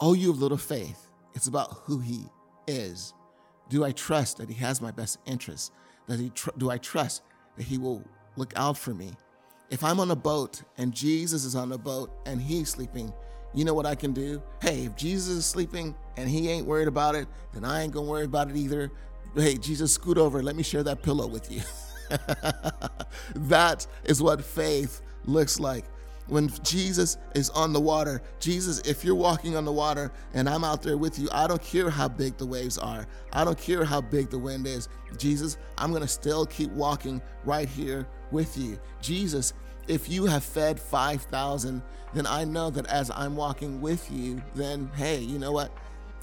Oh, 0.00 0.14
you 0.14 0.30
of 0.30 0.40
little 0.40 0.58
faith. 0.58 1.10
It's 1.34 1.46
about 1.46 1.72
who 1.84 1.98
he 1.98 2.26
is. 2.66 3.14
Do 3.68 3.84
I 3.84 3.92
trust 3.92 4.38
that 4.38 4.48
he 4.48 4.54
has 4.56 4.80
my 4.80 4.90
best 4.90 5.18
interests? 5.26 5.70
That 6.06 6.20
he 6.20 6.30
tr- 6.30 6.50
do 6.56 6.70
I 6.70 6.78
trust 6.78 7.22
that 7.56 7.64
he 7.64 7.78
will 7.78 8.02
look 8.36 8.52
out 8.56 8.76
for 8.78 8.94
me? 8.94 9.12
If 9.70 9.82
I'm 9.82 9.98
on 9.98 10.10
a 10.10 10.16
boat 10.16 10.62
and 10.78 10.92
Jesus 10.92 11.44
is 11.44 11.56
on 11.56 11.68
the 11.68 11.78
boat 11.78 12.10
and 12.24 12.40
he's 12.40 12.68
sleeping, 12.68 13.12
you 13.54 13.64
know 13.64 13.74
what 13.74 13.86
I 13.86 13.94
can 13.94 14.12
do? 14.12 14.42
Hey, 14.62 14.84
if 14.84 14.96
Jesus 14.96 15.28
is 15.28 15.46
sleeping 15.46 15.94
and 16.16 16.28
he 16.28 16.48
ain't 16.48 16.66
worried 16.66 16.88
about 16.88 17.14
it, 17.14 17.26
then 17.52 17.64
I 17.64 17.82
ain't 17.82 17.92
gonna 17.92 18.08
worry 18.08 18.24
about 18.24 18.50
it 18.50 18.56
either. 18.56 18.90
Hey, 19.34 19.56
Jesus, 19.56 19.92
scoot 19.92 20.18
over. 20.18 20.42
Let 20.42 20.56
me 20.56 20.62
share 20.62 20.82
that 20.84 21.02
pillow 21.02 21.26
with 21.26 21.50
you. 21.50 21.62
that 23.34 23.86
is 24.04 24.22
what 24.22 24.44
faith 24.44 25.02
looks 25.24 25.58
like 25.58 25.84
when 26.28 26.48
Jesus 26.62 27.18
is 27.34 27.50
on 27.50 27.72
the 27.72 27.80
water. 27.80 28.22
Jesus, 28.40 28.80
if 28.80 29.04
you're 29.04 29.14
walking 29.14 29.56
on 29.56 29.64
the 29.64 29.72
water 29.72 30.10
and 30.34 30.48
I'm 30.48 30.64
out 30.64 30.82
there 30.82 30.96
with 30.96 31.18
you, 31.18 31.28
I 31.32 31.46
don't 31.46 31.62
care 31.62 31.90
how 31.90 32.08
big 32.08 32.36
the 32.36 32.46
waves 32.46 32.78
are. 32.78 33.06
I 33.32 33.44
don't 33.44 33.58
care 33.58 33.84
how 33.84 34.00
big 34.00 34.30
the 34.30 34.38
wind 34.38 34.66
is. 34.66 34.88
Jesus, 35.16 35.56
I'm 35.78 35.90
going 35.90 36.02
to 36.02 36.08
still 36.08 36.46
keep 36.46 36.70
walking 36.72 37.22
right 37.44 37.68
here 37.68 38.06
with 38.30 38.56
you. 38.56 38.78
Jesus, 39.00 39.52
if 39.88 40.08
you 40.08 40.26
have 40.26 40.44
fed 40.44 40.80
5,000, 40.80 41.82
then 42.14 42.26
I 42.26 42.44
know 42.44 42.70
that 42.70 42.86
as 42.86 43.10
I'm 43.10 43.36
walking 43.36 43.80
with 43.80 44.10
you, 44.10 44.42
then 44.54 44.90
hey, 44.94 45.20
you 45.20 45.38
know 45.38 45.52
what? 45.52 45.70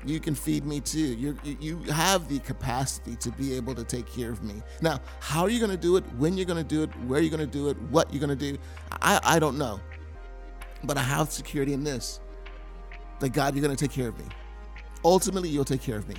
you 0.06 0.20
can 0.20 0.36
feed 0.36 0.66
me 0.66 0.80
too. 0.80 1.00
you 1.00 1.38
you 1.44 1.78
have 1.84 2.28
the 2.28 2.40
capacity 2.40 3.16
to 3.18 3.32
be 3.32 3.56
able 3.56 3.74
to 3.76 3.84
take 3.84 4.06
care 4.06 4.32
of 4.32 4.44
me. 4.44 4.62
Now, 4.82 5.00
how 5.20 5.44
are 5.44 5.50
you 5.50 5.60
going 5.60 5.72
to 5.72 5.78
do 5.78 5.96
it? 5.98 6.04
When 6.18 6.38
you're 6.38 6.46
going 6.46 6.62
to 6.62 6.68
do 6.68 6.84
it? 6.84 6.90
Where 7.08 7.22
you're 7.22 7.36
going 7.36 7.48
to 7.50 7.58
do 7.58 7.70
it? 7.70 7.82
What 7.84 8.14
you're 8.14 8.26
going 8.26 8.38
to 8.38 8.52
do? 8.52 8.58
I, 9.02 9.20
I 9.24 9.40
don't 9.40 9.58
know. 9.58 9.80
But 10.84 10.98
I 10.98 11.02
have 11.02 11.32
security 11.32 11.74
in 11.74 11.84
this 11.84 12.20
that 13.20 13.30
God, 13.30 13.56
you're 13.56 13.64
going 13.64 13.76
to 13.76 13.88
take 13.88 13.96
care 13.96 14.10
of 14.10 14.18
me. 14.20 14.26
Ultimately, 15.06 15.50
you'll 15.50 15.66
take 15.66 15.82
care 15.82 15.98
of 15.98 16.08
me. 16.10 16.16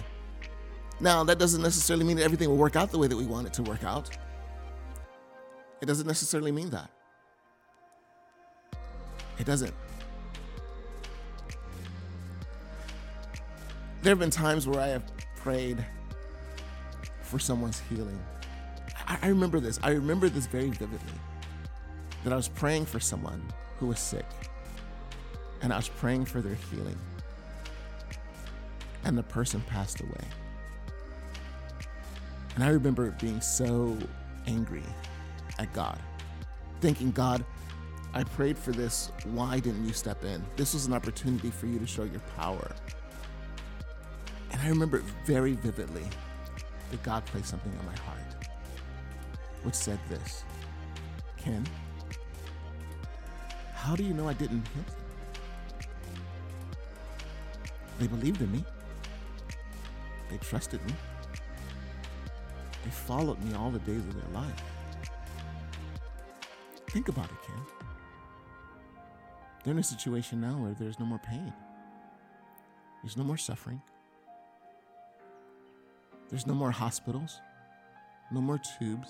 Now, 1.01 1.23
that 1.25 1.39
doesn't 1.39 1.63
necessarily 1.63 2.05
mean 2.05 2.17
that 2.17 2.23
everything 2.23 2.49
will 2.49 2.57
work 2.57 2.77
out 2.77 2.91
the 2.91 2.99
way 2.99 3.09
that 3.09 3.17
we 3.17 3.27
want 3.27 3.47
it 3.47 3.53
to 3.55 3.63
work 3.63 3.85
out. 3.85 4.11
It 5.83 5.87
doesn't 5.87 6.07
necessarily 6.07 6.53
mean 6.53 6.71
that. 6.71 6.91
It 9.39 9.45
doesn't. 9.45 9.75
There 14.03 14.11
have 14.13 14.19
been 14.19 14.31
times 14.31 14.67
where 14.67 14.81
I 14.81 14.89
have 14.89 15.05
prayed 15.37 15.85
for 17.23 17.39
someone's 17.39 17.83
healing. 17.91 18.19
I, 19.07 19.19
I 19.23 19.29
remember 19.29 19.61
this. 19.61 19.81
I 19.83 19.91
remember 19.91 20.29
this 20.29 20.47
very 20.47 20.71
vividly. 20.71 20.99
That 22.23 22.33
I 22.33 22.37
was 22.37 22.49
praying 22.49 22.87
for 22.87 23.01
someone 23.01 23.43
who 23.79 23.87
was 23.89 23.99
sick 23.99 24.25
and 25.63 25.73
I 25.73 25.77
was 25.77 25.89
praying 25.89 26.27
for 26.27 26.41
their 26.41 26.57
healing. 26.71 26.99
And 29.05 29.17
the 29.17 29.23
person 29.23 29.61
passed 29.63 30.01
away. 30.01 30.25
And 32.55 32.63
I 32.63 32.69
remember 32.69 33.11
being 33.21 33.41
so 33.41 33.97
angry 34.47 34.85
at 35.59 35.73
God, 35.73 35.99
thinking, 36.81 37.11
God, 37.11 37.45
I 38.13 38.23
prayed 38.23 38.57
for 38.57 38.71
this. 38.71 39.11
Why 39.25 39.59
didn't 39.59 39.87
you 39.87 39.93
step 39.93 40.25
in? 40.25 40.45
This 40.57 40.73
was 40.73 40.87
an 40.87 40.93
opportunity 40.93 41.51
for 41.51 41.67
you 41.67 41.79
to 41.79 41.87
show 41.87 42.05
your 42.05 42.21
power. 42.37 42.71
And 44.53 44.61
I 44.63 44.69
remember 44.69 45.03
very 45.25 45.55
vividly 45.55 46.05
that 46.91 47.03
God 47.03 47.27
placed 47.27 47.49
something 47.49 47.73
on 47.77 47.87
my 47.87 47.97
heart, 48.03 48.47
which 49.65 49.75
said 49.75 49.99
this 50.09 50.45
Ken, 51.37 51.67
how 53.75 53.97
do 53.97 54.05
you 54.05 54.15
know 54.15 54.29
I 54.29 54.35
didn't? 54.35 54.65
They 57.99 58.07
believed 58.07 58.41
in 58.41 58.51
me. 58.51 58.65
They 60.31 60.37
trusted 60.39 60.85
me. 60.85 60.93
They 62.85 62.91
followed 62.91 63.43
me 63.43 63.55
all 63.55 63.71
the 63.71 63.79
days 63.81 64.01
of 64.01 64.15
their 64.15 64.43
life. 64.43 64.63
Think 66.91 67.09
about 67.09 67.27
it, 67.27 67.43
Ken. 67.47 67.61
They're 69.63 69.73
in 69.73 69.79
a 69.79 69.83
situation 69.83 70.41
now 70.41 70.57
where 70.59 70.75
there's 70.79 70.99
no 70.99 71.07
more 71.07 71.19
pain. 71.19 71.53
There's 73.03 73.17
no 73.17 73.25
more 73.25 73.37
suffering. 73.37 73.81
There's 76.29 76.47
no 76.47 76.55
more 76.55 76.71
hospitals. 76.71 77.41
No 78.31 78.41
more 78.41 78.61
tubes. 78.79 79.09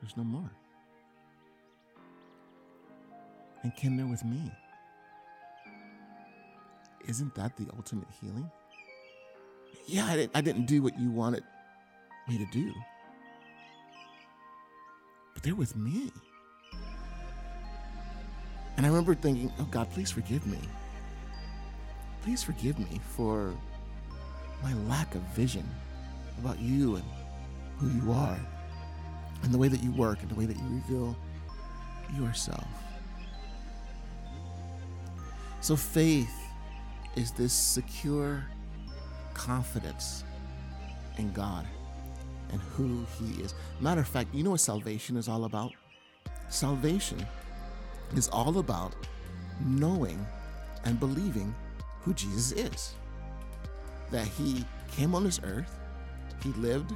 There's 0.00 0.16
no 0.16 0.24
more. 0.24 0.50
And 3.62 3.74
Ken, 3.76 3.96
they're 3.96 4.06
with 4.06 4.24
me. 4.24 4.52
Isn't 7.06 7.34
that 7.34 7.56
the 7.56 7.66
ultimate 7.76 8.08
healing? 8.20 8.50
Yeah, 9.86 10.06
I 10.06 10.16
didn't, 10.16 10.32
I 10.34 10.40
didn't 10.40 10.66
do 10.66 10.82
what 10.82 10.98
you 10.98 11.10
wanted 11.10 11.42
me 12.28 12.38
to 12.38 12.46
do. 12.52 12.72
But 15.34 15.42
they're 15.42 15.54
with 15.54 15.76
me. 15.76 16.12
And 18.76 18.86
I 18.86 18.88
remember 18.88 19.14
thinking, 19.14 19.52
oh 19.58 19.68
God, 19.70 19.90
please 19.90 20.10
forgive 20.10 20.46
me. 20.46 20.58
Please 22.22 22.42
forgive 22.42 22.78
me 22.78 23.00
for 23.16 23.52
my 24.62 24.72
lack 24.88 25.14
of 25.14 25.22
vision 25.34 25.68
about 26.38 26.60
you 26.60 26.96
and 26.96 27.04
who 27.78 27.88
you 27.88 28.12
are 28.12 28.38
and 29.42 29.52
the 29.52 29.58
way 29.58 29.68
that 29.68 29.82
you 29.82 29.90
work 29.92 30.20
and 30.22 30.30
the 30.30 30.34
way 30.34 30.46
that 30.46 30.56
you 30.56 30.82
reveal 30.86 31.16
yourself. 32.16 32.66
So, 35.60 35.76
faith 35.76 36.41
is 37.16 37.30
this 37.32 37.52
secure 37.52 38.44
confidence 39.34 40.24
in 41.18 41.32
God 41.32 41.66
and 42.50 42.60
who 42.60 43.04
He 43.18 43.42
is. 43.42 43.54
Matter 43.80 44.00
of 44.00 44.08
fact, 44.08 44.34
you 44.34 44.42
know 44.42 44.50
what 44.50 44.60
salvation 44.60 45.16
is 45.16 45.28
all 45.28 45.44
about? 45.44 45.72
Salvation 46.48 47.24
is 48.16 48.28
all 48.28 48.58
about 48.58 48.94
knowing 49.64 50.24
and 50.84 50.98
believing 50.98 51.54
who 52.02 52.12
Jesus 52.14 52.52
is. 52.52 52.94
That 54.10 54.26
He 54.26 54.64
came 54.90 55.14
on 55.14 55.24
this 55.24 55.40
earth, 55.42 55.78
He 56.42 56.50
lived, 56.50 56.92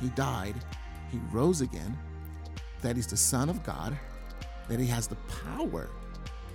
He 0.00 0.08
died, 0.10 0.54
He 1.10 1.18
rose 1.32 1.60
again, 1.60 1.96
that 2.82 2.96
He's 2.96 3.06
the 3.06 3.16
Son 3.16 3.48
of 3.48 3.62
God, 3.62 3.96
that 4.68 4.80
He 4.80 4.86
has 4.86 5.06
the 5.06 5.16
power 5.44 5.88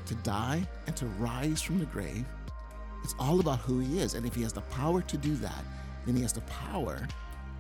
to 0.06 0.16
die 0.16 0.68
and 0.88 0.96
to 0.98 1.06
rise 1.06 1.62
from 1.62 1.80
the 1.80 1.86
grave 1.86 2.26
it's 3.04 3.16
all 3.20 3.40
about 3.40 3.60
who 3.60 3.80
he 3.80 4.00
is. 4.00 4.14
And 4.14 4.26
if 4.26 4.36
he 4.36 4.44
has 4.44 4.54
the 4.54 4.62
power 4.62 5.02
to 5.02 5.18
do 5.18 5.36
that, 5.36 5.64
then 6.06 6.16
he 6.16 6.22
has 6.22 6.34
the 6.34 6.42
power 6.42 7.08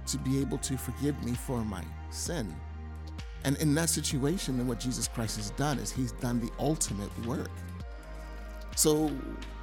to 0.07 0.17
be 0.19 0.39
able 0.39 0.57
to 0.59 0.77
forgive 0.77 1.21
me 1.23 1.33
for 1.33 1.63
my 1.63 1.83
sin. 2.09 2.53
And 3.43 3.57
in 3.57 3.75
that 3.75 3.89
situation, 3.89 4.57
then 4.57 4.67
what 4.67 4.79
Jesus 4.79 5.07
Christ 5.07 5.37
has 5.37 5.49
done 5.51 5.79
is 5.79 5.91
he's 5.91 6.13
done 6.13 6.39
the 6.39 6.51
ultimate 6.59 7.11
work. 7.25 7.51
So 8.75 9.11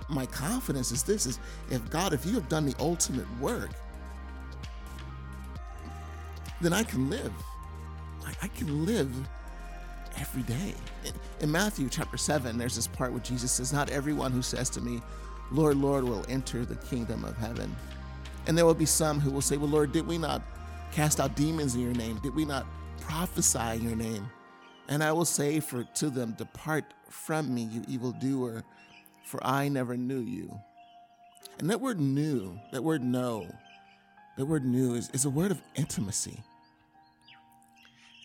my 0.09 0.27
confidence 0.27 0.93
is 0.93 1.03
this 1.03 1.27
is 1.27 1.39
if 1.71 1.89
God, 1.91 2.13
if 2.13 2.27
you 2.27 2.33
have 2.35 2.49
done 2.49 2.67
the 2.67 2.75
ultimate 2.79 3.27
work, 3.41 3.71
then 6.61 6.73
I 6.73 6.83
can 6.83 7.09
live. 7.09 7.33
I, 8.43 8.49
can 8.49 8.85
live 8.87 9.11
every 10.19 10.43
day. 10.43 10.75
In 11.41 11.51
Matthew 11.51 11.89
chapter 11.89 12.17
7, 12.17 12.59
there's 12.59 12.77
this 12.77 12.87
part 12.87 13.13
where 13.13 13.21
Jesus 13.21 13.51
says, 13.51 13.73
Not 13.73 13.91
everyone 13.91 14.31
who 14.31 14.43
says 14.43 14.69
to 14.71 14.81
me, 14.81 15.01
Lord, 15.53 15.77
Lord, 15.77 16.05
will 16.05 16.25
enter 16.29 16.65
the 16.65 16.77
kingdom 16.77 17.25
of 17.25 17.37
heaven. 17.37 17.75
And 18.47 18.57
there 18.57 18.67
will 18.67 18.75
be 18.75 18.87
some 18.87 19.21
who 19.21 19.31
will 19.31 19.41
say, 19.41 19.57
Well, 19.57 19.69
Lord, 19.69 19.93
did 19.93 20.07
we 20.07 20.19
not 20.19 20.43
cast 20.93 21.21
out 21.21 21.37
demons 21.37 21.75
in 21.75 21.81
your 21.81 21.95
name? 21.95 22.19
Did 22.23 22.35
we 22.35 22.45
not 22.45 22.67
prophesy 23.01 23.59
in 23.75 23.83
your 23.83 23.97
name. 23.97 24.31
And 24.89 25.03
I 25.03 25.13
will 25.13 25.25
say 25.25 25.61
for 25.61 25.85
to 25.85 26.11
them, 26.11 26.35
Depart 26.39 26.85
from 27.09 27.53
me, 27.53 27.63
you 27.63 27.83
evildoer, 27.89 28.63
for 29.25 29.45
I 29.45 29.69
never 29.69 29.97
knew 29.97 30.21
you. 30.21 30.53
And 31.59 31.69
that 31.71 31.81
word 31.81 32.01
knew, 32.01 32.59
that 32.73 32.83
word 32.83 33.03
know, 33.03 33.47
that 34.37 34.47
word 34.47 34.65
knew 34.65 34.95
is, 34.95 35.11
is 35.11 35.25
a 35.25 35.31
word 35.31 35.51
of 35.51 35.61
intimacy. 35.75 36.43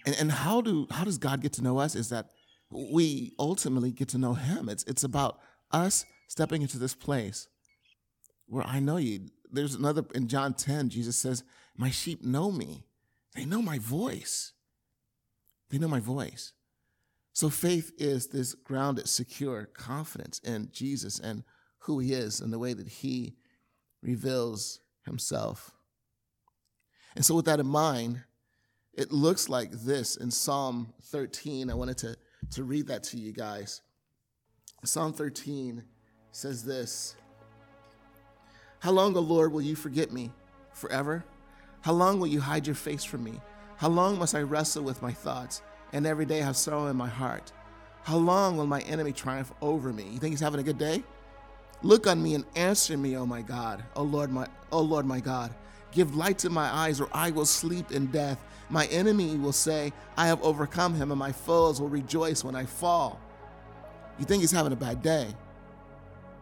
And, 0.06 0.16
and 0.20 0.32
how 0.32 0.62
do 0.62 0.88
how 0.92 1.04
does 1.04 1.18
God 1.18 1.42
get 1.42 1.54
to 1.54 1.64
know 1.64 1.80
us? 1.80 1.96
Is 1.96 2.10
that 2.10 2.30
we 2.70 3.34
ultimately 3.40 3.92
get 3.92 4.10
to 4.10 4.18
know 4.18 4.34
him. 4.34 4.70
It's 4.70 4.84
it's 4.84 5.04
about 5.04 5.40
us 5.72 6.06
stepping 6.28 6.62
into 6.62 6.78
this 6.78 6.96
place 6.96 7.48
where 8.48 8.66
I 8.66 8.80
know 8.80 8.98
you. 8.98 9.28
There's 9.52 9.76
another 9.76 10.04
in 10.14 10.28
John 10.28 10.54
10, 10.54 10.90
Jesus 10.90 11.16
says, 11.16 11.44
My 11.78 11.90
sheep 11.90 12.24
know 12.24 12.52
me. 12.52 12.86
They 13.36 13.46
know 13.46 13.62
my 13.62 13.80
voice. 13.80 14.54
They 15.70 15.78
know 15.78 15.88
my 15.88 16.00
voice. 16.00 16.54
So 17.34 17.50
faith 17.50 17.92
is 17.98 18.28
this 18.28 18.54
grounded, 18.54 19.10
secure 19.10 19.66
confidence 19.66 20.40
in 20.40 20.70
Jesus 20.72 21.20
and 21.20 21.44
who 21.80 22.00
he 22.00 22.14
is 22.14 22.40
and 22.40 22.52
the 22.52 22.60
way 22.60 22.74
that 22.74 22.88
he 22.88 23.36
reveals 24.02 24.80
himself. 25.04 25.72
And 27.16 27.26
so, 27.26 27.36
with 27.36 27.46
that 27.46 27.60
in 27.60 27.68
mind, 27.68 28.22
it 28.94 29.12
looks 29.12 29.50
like 29.50 29.72
this 29.72 30.16
in 30.16 30.32
Psalm 30.32 30.94
13. 31.04 31.70
I 31.70 31.74
wanted 31.74 31.98
to, 32.00 32.18
to 32.52 32.64
read 32.64 32.88
that 32.88 33.04
to 33.04 33.18
you 33.18 33.34
guys. 33.34 33.82
Psalm 34.84 35.14
13 35.14 35.84
says 36.36 36.66
this 36.66 37.16
How 38.80 38.92
long, 38.92 39.16
O 39.16 39.22
Lord, 39.22 39.54
will 39.54 39.62
you 39.62 39.76
forget 39.76 40.12
me? 40.12 40.32
Forever? 40.74 41.24
How 41.82 41.94
long 41.94 42.20
will 42.20 42.28
you 42.28 42.42
hide 42.42 42.68
your 42.68 42.76
face 42.76 43.06
from 43.06 43.24
me? 43.24 43.40
How 43.78 43.88
long 43.88 44.20
must 44.20 44.36
I 44.36 44.42
wrestle 44.42 44.84
with 44.84 45.02
my 45.02 45.14
thoughts 45.14 45.62
and 45.94 46.06
every 46.06 46.26
day 46.26 46.40
have 46.40 46.58
sorrow 46.58 46.88
in 46.88 46.98
my 46.98 47.08
heart? 47.08 47.54
How 48.04 48.18
long 48.18 48.58
will 48.58 48.68
my 48.68 48.82
enemy 48.82 49.14
triumph 49.14 49.54
over 49.62 49.94
me? 49.94 50.04
You 50.04 50.20
think 50.20 50.34
he's 50.34 50.42
having 50.42 50.60
a 50.60 50.64
good 50.64 50.78
day? 50.78 51.04
Look 51.84 52.06
on 52.06 52.22
me 52.22 52.36
and 52.36 52.46
answer 52.56 52.98
me, 52.98 53.16
O 53.16 53.26
my 53.26 53.42
God, 53.42 53.84
O 53.96 54.04
Lord, 54.04 54.30
my 54.30 54.48
oh 54.74 54.82
Lord, 54.82 55.06
my 55.06 55.22
God. 55.22 55.56
Give 55.94 56.18
light 56.18 56.38
to 56.40 56.50
my 56.50 56.66
eyes, 56.66 57.00
or 57.00 57.08
I 57.14 57.32
will 57.32 57.46
sleep 57.46 57.92
in 57.92 58.08
death. 58.08 58.44
My 58.70 58.88
enemy 58.88 59.38
will 59.38 59.54
say, 59.54 59.94
I 60.18 60.28
have 60.28 60.42
overcome 60.44 60.96
him, 60.96 61.12
and 61.12 61.20
my 61.20 61.32
foes 61.32 61.80
will 61.80 61.88
rejoice 61.88 62.44
when 62.44 62.56
I 62.56 62.66
fall. 62.66 63.22
You 64.20 64.26
think 64.26 64.42
he's 64.42 64.52
having 64.52 64.74
a 64.74 64.78
bad 64.78 65.02
day. 65.02 65.28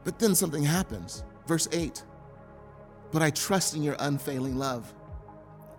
But 0.03 0.19
then 0.19 0.35
something 0.35 0.63
happens. 0.63 1.23
Verse 1.47 1.67
8 1.71 2.03
But 3.11 3.21
I 3.21 3.29
trust 3.29 3.75
in 3.75 3.83
your 3.83 3.95
unfailing 3.99 4.57
love. 4.57 4.93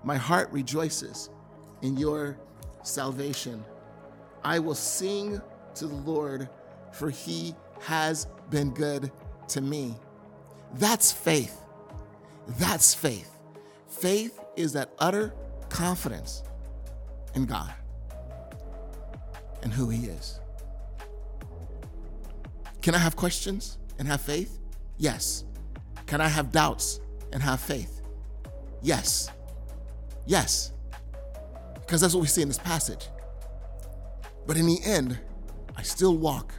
My 0.02 0.16
heart 0.16 0.50
rejoices 0.52 1.30
in 1.82 1.96
your 1.96 2.38
salvation. 2.82 3.64
I 4.44 4.58
will 4.58 4.74
sing 4.74 5.40
to 5.76 5.86
the 5.86 5.94
Lord, 5.94 6.48
for 6.92 7.10
he 7.10 7.54
has 7.80 8.26
been 8.50 8.70
good 8.70 9.10
to 9.48 9.60
me. 9.60 9.96
That's 10.74 11.10
faith. 11.10 11.60
That's 12.58 12.94
faith. 12.94 13.30
Faith 13.88 14.38
is 14.56 14.72
that 14.74 14.92
utter 14.98 15.32
confidence 15.68 16.42
in 17.34 17.46
God 17.46 17.72
and 19.62 19.72
who 19.72 19.88
he 19.88 20.06
is. 20.06 20.40
Can 22.82 22.94
I 22.94 22.98
have 22.98 23.16
questions 23.16 23.78
and 23.98 24.08
have 24.08 24.20
faith? 24.20 24.58
Yes. 24.98 25.44
Can 26.06 26.20
I 26.20 26.28
have 26.28 26.52
doubts 26.52 27.00
and 27.32 27.42
have 27.42 27.60
faith? 27.60 28.02
Yes. 28.82 29.30
Yes 30.26 30.74
because 31.84 32.00
that's 32.00 32.14
what 32.14 32.22
we 32.22 32.26
see 32.26 32.42
in 32.42 32.48
this 32.48 32.58
passage. 32.58 33.08
But 34.46 34.56
in 34.56 34.66
the 34.66 34.80
end, 34.84 35.18
I 35.76 35.82
still 35.82 36.16
walk 36.16 36.54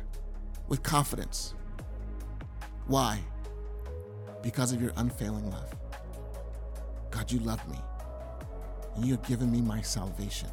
with 0.68 0.84
confidence. 0.84 1.54
Why? 2.88 3.20
Because 4.44 4.72
of 4.72 4.82
your 4.82 4.92
unfailing 4.98 5.50
love. 5.50 5.74
God, 7.10 7.32
you 7.32 7.40
love 7.40 7.68
me. 7.70 7.78
And 8.96 9.06
you 9.06 9.14
have 9.14 9.24
given 9.28 9.52
me 9.52 9.62
my 9.62 9.82
salvation. 9.82 10.50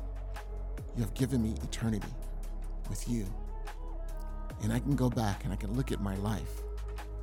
You 0.96 1.02
have 1.02 1.14
given 1.14 1.42
me 1.42 1.54
eternity 1.62 2.08
with 2.88 3.08
you. 3.08 3.26
And 4.62 4.72
I 4.72 4.78
can 4.78 4.96
go 4.96 5.10
back 5.10 5.44
and 5.44 5.52
I 5.52 5.56
can 5.56 5.74
look 5.74 5.92
at 5.92 6.00
my 6.00 6.14
life 6.16 6.62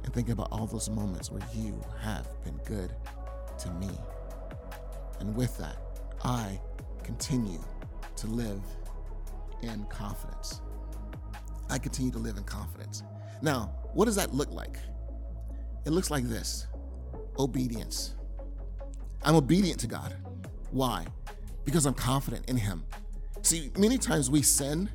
and 0.10 0.16
think 0.16 0.30
about 0.30 0.48
all 0.52 0.66
those 0.66 0.90
moments 0.90 1.30
where 1.30 1.44
you 1.54 1.80
have 2.02 2.26
been 2.44 2.60
good 2.66 2.96
to 3.60 3.70
me. 3.74 3.92
And 5.20 5.36
with 5.36 5.56
that, 5.60 5.78
I 6.24 6.60
continue 7.04 7.64
to 8.16 8.26
live 8.26 8.60
in 9.62 9.86
confidence. 9.86 10.62
I 11.70 11.78
continue 11.78 12.12
to 12.14 12.18
live 12.18 12.38
in 12.38 12.44
confidence. 12.44 13.04
Now, 13.44 13.72
what 13.94 14.06
does 14.06 14.16
that 14.16 14.34
look 14.34 14.50
like? 14.50 14.80
It 15.86 15.92
looks 15.92 16.10
like 16.10 16.24
this 16.24 16.66
obedience. 17.38 18.16
I'm 19.22 19.36
obedient 19.36 19.80
to 19.82 19.88
God. 19.88 20.16
Why? 20.72 21.06
Because 21.66 21.86
I'm 21.86 21.94
confident 21.94 22.50
in 22.50 22.58
Him. 22.58 22.84
See, 23.44 23.70
many 23.78 24.00
times 24.00 24.32
we 24.32 24.42
sin 24.42 24.90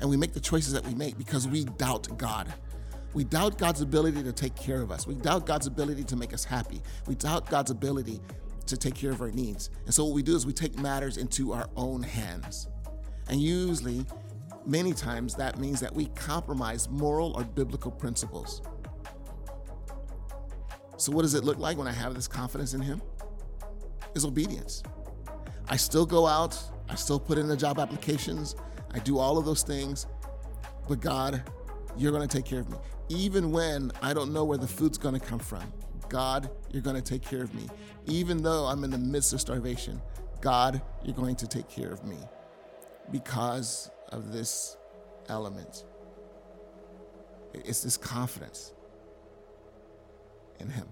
and 0.00 0.08
we 0.08 0.16
make 0.16 0.32
the 0.32 0.38
choices 0.38 0.72
that 0.74 0.86
we 0.86 0.94
make 0.94 1.18
because 1.18 1.48
we 1.48 1.64
doubt 1.64 2.06
God. 2.16 2.54
We 3.12 3.24
doubt 3.24 3.58
God's 3.58 3.80
ability 3.80 4.22
to 4.22 4.32
take 4.32 4.54
care 4.54 4.80
of 4.82 4.90
us. 4.90 5.06
We 5.06 5.14
doubt 5.14 5.46
God's 5.46 5.66
ability 5.66 6.04
to 6.04 6.16
make 6.16 6.32
us 6.32 6.44
happy. 6.44 6.80
We 7.06 7.16
doubt 7.16 7.50
God's 7.50 7.70
ability 7.70 8.20
to 8.66 8.76
take 8.76 8.94
care 8.94 9.10
of 9.10 9.20
our 9.20 9.30
needs. 9.30 9.70
And 9.84 9.92
so 9.92 10.04
what 10.04 10.14
we 10.14 10.22
do 10.22 10.36
is 10.36 10.46
we 10.46 10.52
take 10.52 10.78
matters 10.78 11.16
into 11.16 11.52
our 11.52 11.68
own 11.76 12.02
hands. 12.02 12.68
And 13.28 13.40
usually, 13.40 14.06
many 14.64 14.92
times, 14.92 15.34
that 15.34 15.58
means 15.58 15.80
that 15.80 15.94
we 15.94 16.06
compromise 16.06 16.88
moral 16.88 17.32
or 17.36 17.44
biblical 17.44 17.90
principles. 17.90 18.62
So, 20.96 21.12
what 21.12 21.22
does 21.22 21.34
it 21.34 21.44
look 21.44 21.58
like 21.58 21.78
when 21.78 21.88
I 21.88 21.92
have 21.92 22.14
this 22.14 22.28
confidence 22.28 22.74
in 22.74 22.80
Him? 22.80 23.00
Is 24.14 24.24
obedience. 24.24 24.82
I 25.68 25.76
still 25.76 26.04
go 26.04 26.26
out, 26.26 26.58
I 26.88 26.96
still 26.96 27.20
put 27.20 27.38
in 27.38 27.46
the 27.46 27.56
job 27.56 27.78
applications, 27.78 28.56
I 28.92 28.98
do 28.98 29.18
all 29.18 29.38
of 29.38 29.44
those 29.44 29.62
things, 29.62 30.06
but 30.88 31.00
God, 31.00 31.44
you're 31.96 32.10
gonna 32.10 32.26
take 32.26 32.44
care 32.44 32.60
of 32.60 32.68
me. 32.68 32.76
Even 33.10 33.52
when 33.52 33.92
I 34.00 34.14
don't 34.14 34.32
know 34.32 34.44
where 34.44 34.56
the 34.56 34.66
food's 34.66 34.96
gonna 34.96 35.20
come 35.20 35.40
from, 35.40 35.70
God, 36.10 36.50
you're 36.70 36.82
going 36.82 36.96
to 36.96 37.02
take 37.02 37.22
care 37.22 37.42
of 37.42 37.54
me. 37.54 37.68
Even 38.06 38.42
though 38.42 38.66
I'm 38.66 38.84
in 38.84 38.90
the 38.90 38.98
midst 38.98 39.32
of 39.32 39.40
starvation, 39.40 40.02
God, 40.40 40.82
you're 41.04 41.14
going 41.14 41.36
to 41.36 41.46
take 41.46 41.68
care 41.68 41.90
of 41.90 42.04
me 42.04 42.18
because 43.10 43.90
of 44.08 44.32
this 44.32 44.76
element. 45.28 45.84
It's 47.54 47.82
this 47.82 47.96
confidence 47.96 48.74
in 50.58 50.68
Him. 50.68 50.88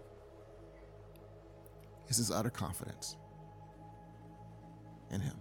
It's 2.07 2.19
this 2.19 2.31
utter 2.31 2.51
confidence 2.51 3.17
in 5.11 5.21
Him. 5.21 5.35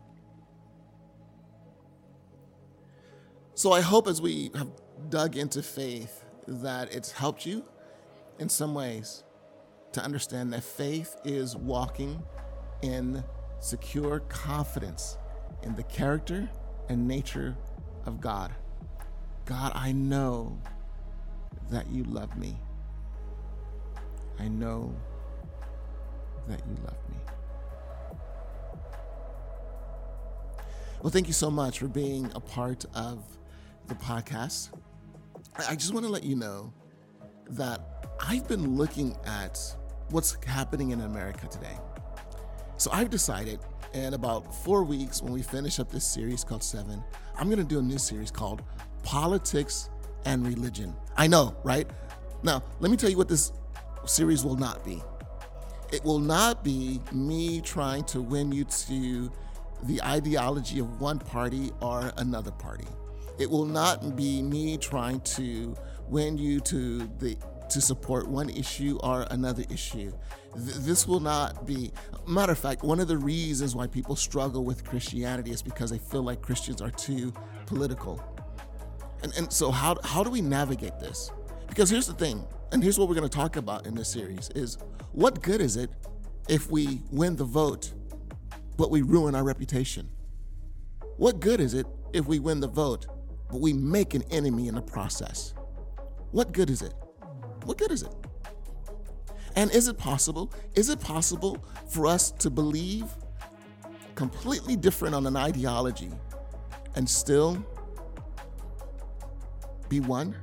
So 3.53 3.71
I 3.71 3.81
hope 3.81 4.07
as 4.07 4.21
we 4.21 4.49
have 4.55 4.69
dug 5.09 5.37
into 5.37 5.61
faith 5.61 6.23
that 6.47 6.93
it's 6.93 7.11
helped 7.11 7.45
you 7.45 7.63
in 8.39 8.49
some 8.49 8.73
ways 8.73 9.23
to 9.91 10.03
understand 10.03 10.53
that 10.53 10.63
faith 10.63 11.15
is 11.23 11.55
walking 11.55 12.21
in 12.81 13.23
secure 13.59 14.19
confidence 14.21 15.17
in 15.63 15.75
the 15.75 15.83
character 15.83 16.49
and 16.89 17.07
nature 17.07 17.57
of 18.05 18.21
God. 18.21 18.53
God, 19.45 19.71
I 19.75 19.91
know 19.91 20.59
that 21.69 21.89
you 21.89 22.03
love 22.03 22.37
me. 22.37 22.57
I 24.39 24.47
know 24.47 24.95
that 26.47 26.59
you 26.67 26.75
love 26.83 26.97
me. 27.09 27.17
Well, 31.01 31.11
thank 31.11 31.27
you 31.27 31.33
so 31.33 31.49
much 31.49 31.79
for 31.79 31.87
being 31.87 32.29
a 32.35 32.39
part 32.39 32.85
of 32.93 33.23
the 33.87 33.95
podcast. 33.95 34.69
I 35.65 35.75
just 35.75 35.93
want 35.93 36.05
to 36.05 36.11
let 36.11 36.23
you 36.23 36.35
know 36.35 36.71
that 37.49 38.05
I've 38.19 38.47
been 38.47 38.77
looking 38.77 39.17
at 39.25 39.59
what's 40.11 40.37
happening 40.45 40.91
in 40.91 41.01
America 41.01 41.47
today. 41.47 41.77
So 42.77 42.91
I've 42.91 43.09
decided 43.09 43.59
in 43.93 44.13
about 44.13 44.53
four 44.63 44.83
weeks, 44.83 45.21
when 45.21 45.33
we 45.33 45.41
finish 45.41 45.79
up 45.79 45.91
this 45.91 46.05
series 46.05 46.43
called 46.43 46.63
Seven, 46.63 47.03
I'm 47.37 47.47
going 47.47 47.57
to 47.57 47.63
do 47.63 47.79
a 47.79 47.81
new 47.81 47.97
series 47.97 48.29
called 48.29 48.61
Politics 49.01 49.89
and 50.25 50.45
Religion. 50.45 50.93
I 51.15 51.25
know, 51.25 51.55
right? 51.63 51.89
Now, 52.43 52.63
let 52.79 52.91
me 52.91 52.97
tell 52.97 53.09
you 53.09 53.17
what 53.17 53.29
this 53.29 53.51
series 54.05 54.45
will 54.45 54.57
not 54.57 54.85
be. 54.85 55.01
It 55.91 56.03
will 56.03 56.19
not 56.19 56.63
be 56.63 57.01
me 57.11 57.61
trying 57.61 58.03
to 58.05 58.21
win 58.21 58.51
you 58.51 58.65
to 58.65 59.31
the 59.83 60.03
ideology 60.03 60.79
of 60.79 61.01
one 61.01 61.17
party 61.17 61.71
or 61.81 62.11
another 62.17 62.51
party. 62.51 62.87
It 63.39 63.49
will 63.49 63.65
not 63.65 64.15
be 64.15 64.41
me 64.41 64.77
trying 64.77 65.21
to 65.21 65.75
win 66.07 66.37
you 66.37 66.59
to 66.61 67.07
the 67.19 67.37
to 67.69 67.81
support 67.81 68.27
one 68.27 68.49
issue 68.49 68.97
or 69.03 69.27
another 69.29 69.63
issue. 69.69 70.11
Th- 70.55 70.75
this 70.77 71.07
will 71.07 71.19
not 71.19 71.65
be. 71.65 71.91
Matter 72.25 72.53
of 72.53 72.59
fact, 72.59 72.83
one 72.83 72.99
of 72.99 73.07
the 73.07 73.17
reasons 73.17 73.75
why 73.75 73.87
people 73.87 74.15
struggle 74.15 74.63
with 74.63 74.83
Christianity 74.83 75.51
is 75.51 75.61
because 75.61 75.89
they 75.89 75.97
feel 75.97 76.23
like 76.23 76.41
Christians 76.41 76.81
are 76.81 76.91
too 76.91 77.33
political. 77.65 78.23
And, 79.23 79.33
and 79.35 79.51
so, 79.51 79.71
how, 79.71 79.97
how 80.03 80.23
do 80.23 80.29
we 80.29 80.41
navigate 80.41 80.99
this? 80.99 81.31
Because 81.67 81.89
here's 81.89 82.07
the 82.07 82.13
thing, 82.13 82.45
and 82.71 82.81
here's 82.81 82.97
what 82.97 83.09
we're 83.09 83.15
going 83.15 83.29
to 83.29 83.35
talk 83.35 83.55
about 83.55 83.85
in 83.85 83.95
this 83.95 84.09
series: 84.09 84.49
is 84.55 84.77
what 85.11 85.41
good 85.41 85.61
is 85.61 85.75
it 85.75 85.89
if 86.47 86.71
we 86.71 87.01
win 87.11 87.35
the 87.35 87.43
vote, 87.43 87.93
but 88.77 88.91
we 88.91 89.01
ruin 89.01 89.35
our 89.35 89.43
reputation? 89.43 90.09
What 91.17 91.39
good 91.39 91.59
is 91.59 91.73
it 91.73 91.87
if 92.13 92.27
we 92.27 92.39
win 92.39 92.59
the 92.59 92.67
vote, 92.67 93.07
but 93.49 93.59
we 93.59 93.73
make 93.73 94.13
an 94.13 94.23
enemy 94.31 94.67
in 94.67 94.75
the 94.75 94.81
process? 94.81 95.53
What 96.31 96.51
good 96.51 96.69
is 96.69 96.81
it? 96.81 96.93
What 97.63 97.77
good 97.77 97.91
is 97.91 98.03
it? 98.03 98.13
And 99.55 99.71
is 99.71 99.87
it 99.87 99.97
possible? 99.97 100.53
Is 100.75 100.89
it 100.89 100.99
possible 100.99 101.63
for 101.89 102.05
us 102.05 102.31
to 102.31 102.49
believe 102.49 103.05
completely 104.15 104.75
different 104.75 105.15
on 105.15 105.25
an 105.25 105.35
ideology 105.35 106.11
and 106.95 107.09
still 107.09 107.65
be 109.89 109.99
one? 109.99 110.35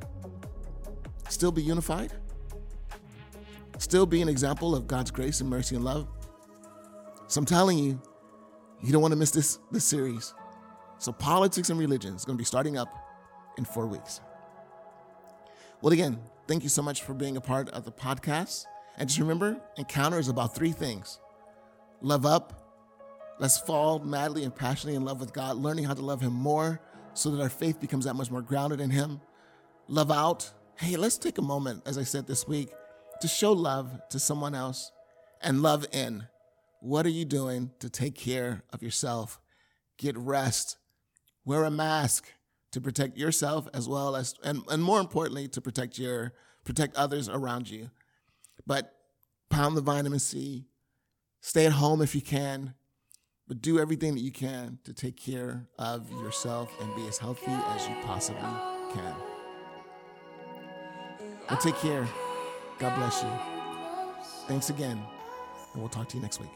Still 1.28 1.52
be 1.52 1.62
unified? 1.62 2.12
Still 3.78 4.07
be 4.07 4.22
an 4.22 4.28
example 4.28 4.74
of 4.74 4.86
God's 4.86 5.11
grace 5.11 5.40
and 5.40 5.48
mercy 5.48 5.76
and 5.76 5.84
love? 5.84 6.09
So 7.28 7.38
I'm 7.38 7.44
telling 7.44 7.78
you, 7.78 8.00
you 8.82 8.92
don't 8.92 9.02
want 9.02 9.12
to 9.12 9.16
miss 9.16 9.30
this, 9.30 9.59
this 9.70 9.84
series. 9.84 10.34
So, 11.05 11.12
politics 11.12 11.68
and 11.68 11.78
religion 11.78 12.14
is 12.14 12.24
going 12.24 12.34
to 12.34 12.40
be 12.40 12.46
starting 12.46 12.78
up 12.78 12.88
in 13.59 13.66
four 13.66 13.86
weeks. 13.86 14.22
Well, 15.82 15.92
again, 15.92 16.18
thank 16.48 16.62
you 16.62 16.70
so 16.70 16.80
much 16.80 17.02
for 17.02 17.12
being 17.12 17.36
a 17.36 17.42
part 17.42 17.68
of 17.68 17.84
the 17.84 17.92
podcast. 17.92 18.64
And 18.96 19.07
just 19.07 19.20
remember, 19.20 19.61
encounter 19.76 20.18
is 20.18 20.28
about 20.28 20.55
three 20.55 20.72
things 20.72 21.20
love 22.00 22.24
up, 22.24 23.34
let's 23.38 23.59
fall 23.59 23.98
madly 23.98 24.44
and 24.44 24.57
passionately 24.57 24.94
in 24.94 25.05
love 25.05 25.20
with 25.20 25.34
God, 25.34 25.59
learning 25.59 25.84
how 25.84 25.92
to 25.92 26.00
love 26.00 26.22
Him 26.22 26.32
more 26.32 26.80
so 27.12 27.30
that 27.32 27.42
our 27.42 27.50
faith 27.50 27.78
becomes 27.78 28.07
that 28.07 28.14
much 28.14 28.30
more 28.30 28.40
grounded 28.40 28.80
in 28.80 28.88
Him. 28.88 29.20
Love 29.88 30.11
out, 30.11 30.50
hey, 30.78 30.96
let's 30.96 31.18
take 31.18 31.36
a 31.36 31.42
moment, 31.42 31.82
as 31.84 31.98
I 31.98 32.05
said 32.05 32.26
this 32.26 32.48
week, 32.48 32.70
to 33.20 33.28
show 33.28 33.52
love 33.52 34.00
to 34.09 34.18
someone 34.18 34.55
else. 34.55 34.90
And 35.42 35.61
love 35.61 35.84
in, 35.92 36.28
what 36.80 37.05
are 37.05 37.11
you 37.11 37.26
doing 37.26 37.72
to 37.80 37.90
take 37.90 38.14
care 38.14 38.62
of 38.72 38.82
yourself? 38.82 39.38
Get 39.98 40.16
rest, 40.16 40.78
wear 41.45 41.64
a 41.64 41.70
mask 41.70 42.32
to 42.72 42.80
protect 42.80 43.16
yourself 43.16 43.68
as 43.72 43.88
well 43.88 44.16
as, 44.16 44.34
and, 44.42 44.62
and 44.68 44.82
more 44.82 45.01
importantly, 45.01 45.47
to 45.49 45.61
protect 45.61 45.99
your 45.99 46.32
protect 46.64 46.97
others 46.97 47.28
around 47.28 47.70
you. 47.70 47.90
But 48.66 48.95
pound 49.51 49.76
the 49.76 49.80
vitamin 49.80 50.18
C, 50.18 50.64
stay 51.40 51.66
at 51.66 51.72
home 51.72 52.03
if 52.03 52.14
you 52.14 52.20
can, 52.20 52.74
but 53.47 53.61
do 53.61 53.78
everything 53.78 54.14
that 54.14 54.20
you 54.20 54.32
can 54.32 54.78
to 54.84 54.92
take 54.92 55.16
care 55.16 55.66
of 55.78 56.11
yourself 56.11 56.72
and 56.80 56.95
be 56.97 57.07
as 57.07 57.18
healthy 57.18 57.51
as 57.51 57.86
you 57.86 57.95
possibly 58.05 58.40
can. 58.92 59.14
Well, 61.49 61.61
take 61.61 61.76
care. 61.76 62.09
God 62.78 62.97
bless 62.97 63.22
you. 63.22 63.28
Thanks 64.49 64.70
again, 64.70 64.99
and 65.72 65.82
we'll 65.82 65.90
talk 65.90 66.09
to 66.09 66.16
you 66.16 66.22
next 66.22 66.40
week. 66.40 66.51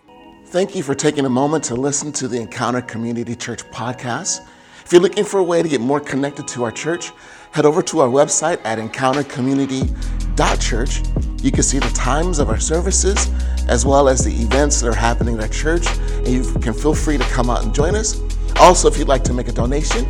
Thank 0.46 0.74
you 0.74 0.82
for 0.82 0.94
taking 0.94 1.26
a 1.26 1.28
moment 1.30 1.62
to 1.64 1.74
listen 1.74 2.10
to 2.12 2.26
the 2.26 2.40
Encounter 2.40 2.80
Community 2.80 3.36
Church 3.36 3.64
podcast. 3.70 4.40
If 4.88 4.92
you're 4.94 5.02
looking 5.02 5.26
for 5.26 5.36
a 5.36 5.44
way 5.44 5.62
to 5.62 5.68
get 5.68 5.82
more 5.82 6.00
connected 6.00 6.48
to 6.48 6.64
our 6.64 6.72
church, 6.72 7.12
head 7.50 7.66
over 7.66 7.82
to 7.82 8.00
our 8.00 8.08
website 8.08 8.58
at 8.64 8.78
encountercommunity.church. 8.78 11.02
You 11.42 11.52
can 11.52 11.62
see 11.62 11.78
the 11.78 11.90
times 11.90 12.38
of 12.38 12.48
our 12.48 12.58
services 12.58 13.28
as 13.68 13.84
well 13.84 14.08
as 14.08 14.24
the 14.24 14.30
events 14.30 14.80
that 14.80 14.88
are 14.88 14.94
happening 14.94 15.34
at 15.34 15.42
our 15.42 15.48
church, 15.48 15.86
and 15.88 16.28
you 16.28 16.42
can 16.60 16.72
feel 16.72 16.94
free 16.94 17.18
to 17.18 17.24
come 17.24 17.50
out 17.50 17.64
and 17.64 17.74
join 17.74 17.94
us. 17.94 18.18
Also, 18.56 18.88
if 18.88 18.96
you'd 18.96 19.08
like 19.08 19.22
to 19.24 19.34
make 19.34 19.48
a 19.48 19.52
donation 19.52 20.06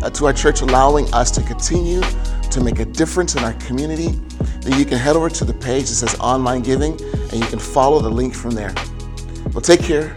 uh, 0.00 0.08
to 0.10 0.26
our 0.26 0.32
church, 0.32 0.60
allowing 0.60 1.12
us 1.12 1.32
to 1.32 1.42
continue 1.42 2.00
to 2.52 2.60
make 2.62 2.78
a 2.78 2.84
difference 2.84 3.34
in 3.34 3.42
our 3.42 3.54
community, 3.54 4.10
then 4.60 4.78
you 4.78 4.84
can 4.84 4.98
head 4.98 5.16
over 5.16 5.28
to 5.28 5.44
the 5.44 5.54
page 5.54 5.88
that 5.88 5.96
says 5.96 6.14
online 6.20 6.62
giving 6.62 6.92
and 6.92 7.32
you 7.32 7.46
can 7.46 7.58
follow 7.58 7.98
the 7.98 8.08
link 8.08 8.32
from 8.32 8.52
there. 8.52 8.72
Well, 9.52 9.60
take 9.60 9.82
care. 9.82 10.16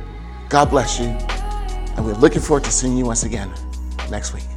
God 0.50 0.70
bless 0.70 1.00
you. 1.00 1.08
And 1.08 2.06
we're 2.06 2.14
looking 2.14 2.42
forward 2.42 2.64
to 2.66 2.72
seeing 2.72 2.96
you 2.96 3.06
once 3.06 3.24
again 3.24 3.52
next 4.14 4.32
week. 4.32 4.53